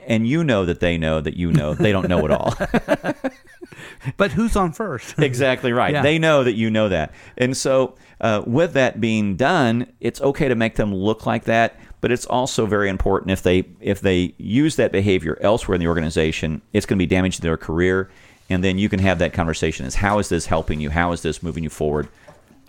and 0.08 0.26
you 0.26 0.44
know 0.44 0.66
that 0.66 0.80
they 0.80 0.98
know 0.98 1.22
that 1.22 1.36
you 1.36 1.52
know 1.52 1.76
they 1.76 1.92
don't 1.92 2.08
know 2.08 2.26
it 2.26 2.32
all. 2.32 2.56
but 4.18 4.32
who's 4.32 4.56
on 4.56 4.72
first? 4.72 5.16
exactly 5.20 5.74
right. 5.74 5.94
Yeah. 5.94 6.02
They 6.02 6.18
know 6.18 6.44
that 6.44 6.54
you 6.54 6.72
know 6.72 6.90
that. 6.90 7.14
And 7.38 7.56
so, 7.56 7.96
uh, 8.22 8.42
with 8.48 8.74
that 8.74 9.00
being 9.00 9.36
done, 9.36 9.92
it's 10.00 10.22
okay 10.22 10.48
to 10.48 10.56
make 10.56 10.76
them 10.76 10.96
look 10.96 11.26
like 11.26 11.44
that. 11.44 11.78
But 12.00 12.12
it's 12.12 12.26
also 12.26 12.66
very 12.66 12.90
important 12.90 13.32
if 13.32 13.44
they 13.44 13.66
if 13.82 14.02
they 14.02 14.34
use 14.38 14.78
that 14.78 14.92
behavior 14.92 15.38
elsewhere 15.42 15.76
in 15.76 15.82
the 15.82 15.88
organization, 15.88 16.62
it's 16.74 16.86
going 16.86 16.98
to 16.98 17.02
be 17.02 17.08
damaging 17.08 17.42
their 17.42 17.58
career. 17.58 18.10
And 18.50 18.64
then 18.64 18.78
you 18.78 18.88
can 18.88 19.00
have 19.00 19.20
that 19.20 19.34
conversation: 19.34 19.86
is 19.86 19.96
how 19.96 20.20
is 20.20 20.30
this 20.30 20.46
helping 20.46 20.80
you? 20.80 20.90
How 20.90 21.12
is 21.12 21.22
this 21.22 21.44
moving 21.44 21.64
you 21.64 21.70
forward? 21.70 22.08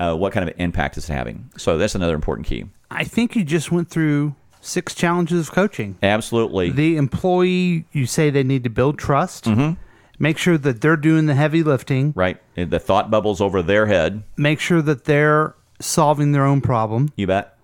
Uh, 0.01 0.17
what 0.17 0.33
kind 0.33 0.49
of 0.49 0.55
impact 0.59 0.97
is 0.97 1.09
it 1.09 1.13
having? 1.13 1.51
So 1.57 1.77
that's 1.77 1.95
another 1.95 2.15
important 2.15 2.47
key. 2.47 2.67
I 2.91 3.05
think 3.05 3.37
you 3.37 3.45
just 3.45 3.71
went 3.71 3.91
through 3.91 4.35
six 4.61 4.95
challenges 4.95 5.49
of 5.49 5.55
coaching. 5.55 5.97
Absolutely. 6.03 6.71
The 6.71 6.97
employee, 6.97 7.87
you 7.93 8.07
say 8.07 8.31
they 8.31 8.43
need 8.43 8.65
to 8.65 8.71
build 8.71 8.99
trust. 8.99 9.45
Mm-hmm. 9.45 9.81
Make 10.21 10.37
sure 10.37 10.59
that 10.59 10.81
they're 10.81 10.97
doing 10.97 11.27
the 11.27 11.35
heavy 11.35 11.63
lifting. 11.63 12.13
right. 12.17 12.41
The 12.57 12.81
thought 12.81 13.11
bubbles 13.11 13.41
over 13.41 13.63
their 13.63 13.87
head. 13.87 14.25
Make 14.37 14.59
sure 14.59 14.83
that 14.83 15.05
they're 15.05 15.55
solving 15.81 16.33
their 16.33 16.45
own 16.45 16.61
problem. 16.61 17.13
You 17.17 17.29
bet. 17.29 17.57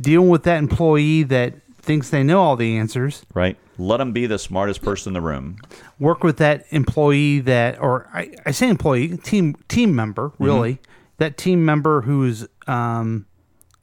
Dealing 0.00 0.28
with 0.28 0.42
that 0.44 0.58
employee 0.58 1.22
that 1.24 1.54
thinks 1.80 2.10
they 2.10 2.22
know 2.24 2.40
all 2.42 2.56
the 2.56 2.76
answers. 2.76 3.24
Right. 3.34 3.56
Let 3.78 3.98
them 3.98 4.12
be 4.12 4.26
the 4.26 4.38
smartest 4.38 4.82
person 4.82 5.10
in 5.10 5.14
the 5.14 5.20
room. 5.20 5.58
Work 5.98 6.24
with 6.24 6.38
that 6.38 6.64
employee 6.70 7.38
that, 7.40 7.80
or 7.80 8.08
I, 8.12 8.32
I 8.46 8.50
say 8.50 8.68
employee, 8.68 9.16
team 9.18 9.54
team 9.68 9.94
member, 9.94 10.32
really. 10.38 10.78
That 11.18 11.36
team 11.36 11.64
member 11.64 12.02
who's 12.02 12.46
um, 12.66 13.26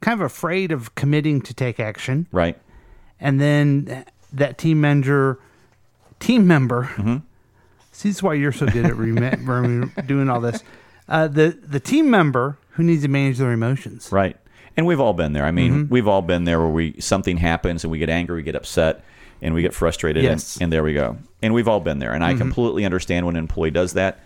kind 0.02 0.20
of 0.20 0.26
afraid 0.26 0.72
of 0.72 0.96
committing 0.96 1.42
to 1.42 1.54
take 1.54 1.80
action. 1.80 2.28
Right. 2.32 2.58
and 3.20 3.40
then 3.42 4.06
that 4.34 4.58
team 4.58 4.80
manager, 4.82 5.40
team 6.20 6.46
member. 6.48 6.84
Mm-hmm. 6.96 7.18
See, 7.92 8.10
this 8.10 8.18
is 8.18 8.24
why 8.24 8.36
you're 8.36 8.52
so 8.52 8.66
good 8.68 8.86
at 8.86 8.96
rem- 8.96 9.92
doing 10.06 10.30
all 10.30 10.40
this. 10.40 10.64
Uh, 11.08 11.28
the 11.28 11.50
the 11.50 11.80
team 11.80 12.10
member 12.10 12.58
who 12.72 12.84
needs 12.84 13.02
to 13.02 13.08
manage 13.10 13.38
their 13.40 13.52
emotions. 13.52 14.12
Right. 14.12 14.38
And 14.78 14.86
we've 14.86 15.00
all 15.00 15.14
been 15.14 15.34
there. 15.34 15.44
I 15.44 15.52
mean, 15.52 15.90
we've 15.90 16.08
all 16.08 16.22
been 16.22 16.46
there 16.46 16.60
where 16.60 16.70
we 16.70 16.96
something 17.02 17.36
happens 17.38 17.84
and 17.84 17.92
we 17.92 17.98
get 17.98 18.10
angry, 18.10 18.38
we 18.38 18.44
get 18.44 18.56
upset, 18.56 19.04
and 19.42 19.54
we 19.54 19.62
get 19.62 19.74
frustrated, 19.74 20.24
Yes. 20.24 20.56
and, 20.56 20.64
and 20.64 20.72
there 20.74 20.84
we 20.84 20.94
go. 20.94 21.18
And 21.42 21.54
we've 21.54 21.68
all 21.68 21.82
been 21.82 22.00
there. 22.00 22.14
And 22.14 22.24
I 22.24 22.36
completely 22.36 22.86
understand 22.86 23.26
when 23.26 23.36
an 23.36 23.40
employee 23.40 23.72
does 23.72 23.94
that. 23.94 24.20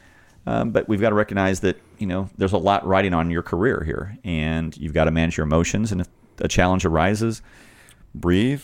Um, 0.45 0.71
but 0.71 0.89
we've 0.89 0.99
got 0.99 1.09
to 1.09 1.15
recognize 1.15 1.61
that 1.61 1.79
you 1.97 2.07
know 2.07 2.29
there's 2.37 2.53
a 2.53 2.57
lot 2.57 2.85
riding 2.85 3.13
on 3.13 3.29
your 3.29 3.43
career 3.43 3.83
here, 3.85 4.17
and 4.23 4.75
you've 4.77 4.93
got 4.93 5.05
to 5.05 5.11
manage 5.11 5.37
your 5.37 5.45
emotions. 5.45 5.91
And 5.91 6.01
if 6.01 6.07
a 6.39 6.47
challenge 6.47 6.85
arises, 6.85 7.41
breathe, 8.13 8.63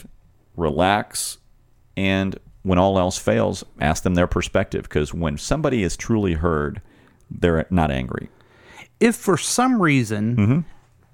relax, 0.56 1.38
and 1.96 2.38
when 2.64 2.78
all 2.78 3.00
else 3.00 3.18
fails, 3.18 3.64
ask 3.80 4.04
them 4.04 4.16
their 4.16 4.28
perspective. 4.28 4.84
Because 4.84 5.14
when 5.14 5.38
somebody 5.38 5.84
is 5.84 5.96
truly 5.96 6.34
heard, 6.34 6.82
they're 7.32 7.66
not 7.70 7.92
angry. 7.92 8.30
If 9.00 9.16
for 9.16 9.38
some 9.38 9.82
reason 9.82 10.36
Mm-hmm. 10.36 10.60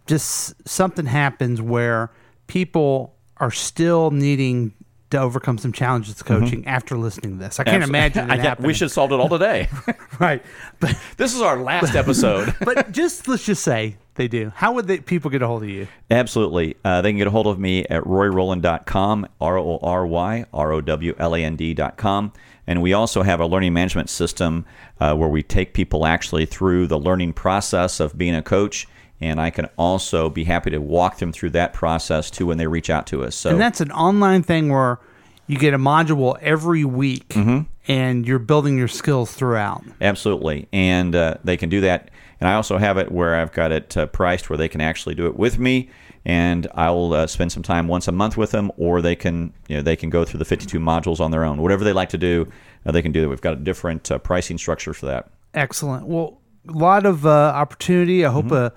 just 0.07 0.67
something 0.67 1.05
happens 1.05 1.61
where 1.61 2.11
people 2.47 3.15
are 3.37 3.51
still 3.51 4.09
needing 4.11 4.73
to 5.15 5.21
overcome 5.21 5.57
some 5.57 5.71
challenges 5.71 6.15
to 6.15 6.23
coaching 6.23 6.65
after 6.67 6.97
listening 6.97 7.37
to 7.37 7.43
this, 7.43 7.59
I 7.59 7.63
can't 7.63 7.83
Abso- 7.83 7.87
imagine. 7.89 8.23
Mm-hmm. 8.23 8.31
I 8.31 8.37
can't- 8.37 8.59
we 8.61 8.73
should 8.73 8.85
have 8.85 8.91
solved 8.91 9.13
it 9.13 9.19
all 9.19 9.29
today. 9.29 9.69
right, 10.19 10.43
but 10.79 10.97
this 11.17 11.33
is 11.35 11.41
our 11.41 11.57
last 11.57 11.95
episode. 12.03 12.53
but 12.61 12.91
just 12.91 13.27
let's 13.27 13.45
just 13.45 13.63
say 13.63 13.97
they 14.15 14.27
do. 14.27 14.51
How 14.55 14.71
would 14.73 14.87
they, 14.87 14.99
people 14.99 15.29
get 15.29 15.41
a 15.41 15.47
hold 15.47 15.63
of 15.63 15.69
you? 15.69 15.87
Absolutely. 16.09 16.75
Uh, 16.85 17.01
they 17.01 17.11
can 17.11 17.17
get 17.17 17.27
a 17.27 17.31
hold 17.31 17.47
of 17.47 17.59
me 17.59 17.85
at 17.85 18.03
roryrowland.com, 18.03 19.27
R 19.41 19.57
O 19.57 19.79
R 19.81 20.05
Y 20.07 20.45
R 20.53 20.71
O 20.71 20.81
W 20.81 21.15
L 21.17 21.35
A 21.35 21.43
N 21.43 21.55
D.com. 21.55 22.31
And 22.67 22.81
we 22.81 22.93
also 22.93 23.21
have 23.21 23.39
a 23.39 23.45
learning 23.45 23.73
management 23.73 24.09
system 24.09 24.65
uh, 24.99 25.13
where 25.15 25.29
we 25.29 25.43
take 25.43 25.73
people 25.73 26.05
actually 26.05 26.45
through 26.45 26.87
the 26.87 26.97
learning 26.97 27.33
process 27.33 27.99
of 27.99 28.17
being 28.17 28.33
a 28.35 28.41
coach. 28.41 28.87
And 29.25 29.39
I 29.41 29.49
can 29.49 29.65
also 29.77 30.29
be 30.29 30.43
happy 30.43 30.69
to 30.71 30.77
walk 30.79 31.17
them 31.17 31.31
through 31.31 31.51
that 31.51 31.73
process 31.73 32.29
too 32.29 32.45
when 32.47 32.57
they 32.57 32.67
reach 32.67 32.89
out 32.89 33.07
to 33.07 33.23
us. 33.23 33.35
So 33.35 33.49
And 33.49 33.59
that's 33.59 33.81
an 33.81 33.91
online 33.91 34.43
thing 34.43 34.69
where 34.69 34.99
you 35.47 35.57
get 35.57 35.73
a 35.73 35.77
module 35.79 36.37
every 36.41 36.83
week 36.85 37.29
Mm-hmm. 37.29 37.59
and 37.87 38.27
you're 38.27 38.39
building 38.39 38.77
your 38.77 38.87
skills 38.87 39.31
throughout. 39.33 39.83
Absolutely, 40.01 40.67
and 40.73 41.15
uh, 41.15 41.35
they 41.43 41.57
can 41.57 41.69
do 41.69 41.81
that. 41.81 42.09
And 42.39 42.47
I 42.49 42.53
also 42.55 42.77
have 42.77 42.97
it 42.97 43.11
where 43.11 43.35
I've 43.35 43.51
got 43.53 43.71
it 43.71 43.95
uh, 43.97 44.05
priced 44.07 44.49
where 44.49 44.57
they 44.57 44.67
can 44.67 44.81
actually 44.81 45.15
do 45.15 45.25
it 45.27 45.35
with 45.37 45.57
me, 45.59 45.89
and 46.25 46.67
I'll 46.75 47.13
uh, 47.13 47.27
spend 47.27 47.51
some 47.51 47.63
time 47.63 47.87
once 47.87 48.07
a 48.07 48.11
month 48.11 48.35
with 48.37 48.51
them, 48.51 48.71
or 48.77 49.01
they 49.01 49.15
can 49.15 49.53
you 49.69 49.77
know 49.77 49.81
they 49.81 49.95
can 49.95 50.09
go 50.09 50.25
through 50.25 50.39
the 50.39 50.45
52 50.45 50.79
modules 50.79 51.19
on 51.19 51.31
their 51.31 51.43
own. 51.45 51.61
Whatever 51.61 51.83
they 51.83 51.93
like 51.93 52.09
to 52.09 52.17
do, 52.17 52.47
uh, 52.85 52.91
they 52.91 53.01
can 53.01 53.11
do 53.11 53.21
that. 53.21 53.29
We've 53.29 53.41
got 53.49 53.53
a 53.53 53.63
different 53.63 54.11
uh, 54.11 54.17
pricing 54.19 54.57
structure 54.57 54.93
for 54.93 55.05
that. 55.07 55.29
Excellent. 55.53 56.05
Well, 56.07 56.41
a 56.67 56.73
lot 56.73 57.05
of 57.05 57.25
uh, 57.25 57.29
opportunity. 57.55 58.25
I 58.25 58.29
Mm-hmm. 58.29 58.49
hope 58.49 58.51
uh, 58.51 58.69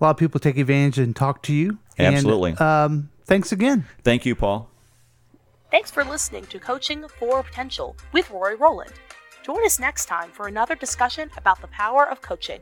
a 0.00 0.04
lot 0.04 0.10
of 0.10 0.16
people 0.16 0.40
take 0.40 0.56
advantage 0.56 0.98
and 0.98 1.14
talk 1.14 1.42
to 1.42 1.52
you. 1.52 1.78
And, 1.98 2.14
Absolutely. 2.14 2.54
um, 2.54 3.10
thanks 3.26 3.52
again. 3.52 3.86
Thank 4.02 4.24
you, 4.24 4.34
Paul. 4.34 4.70
Thanks 5.70 5.90
for 5.90 6.02
listening 6.04 6.46
to 6.46 6.58
Coaching 6.58 7.06
for 7.18 7.42
Potential 7.42 7.94
with 8.12 8.30
Rory 8.30 8.56
Rowland. 8.56 8.92
Join 9.42 9.64
us 9.64 9.78
next 9.78 10.06
time 10.06 10.30
for 10.30 10.48
another 10.48 10.74
discussion 10.74 11.30
about 11.36 11.60
the 11.60 11.68
power 11.68 12.08
of 12.08 12.22
coaching. 12.22 12.60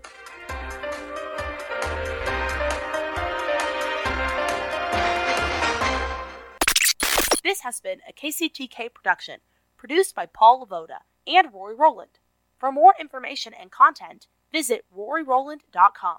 This 7.43 7.61
has 7.63 7.81
been 7.81 8.01
a 8.07 8.13
KCTK 8.13 8.93
production, 8.93 9.41
produced 9.77 10.15
by 10.15 10.27
Paul 10.27 10.67
Lavoda 10.67 10.99
and 11.27 11.53
Rory 11.53 11.75
Rowland. 11.75 12.19
For 12.59 12.71
more 12.71 12.95
information 13.01 13.55
and 13.55 13.71
content, 13.71 14.27
visit 14.53 14.85
roryrowland.com. 14.95 16.19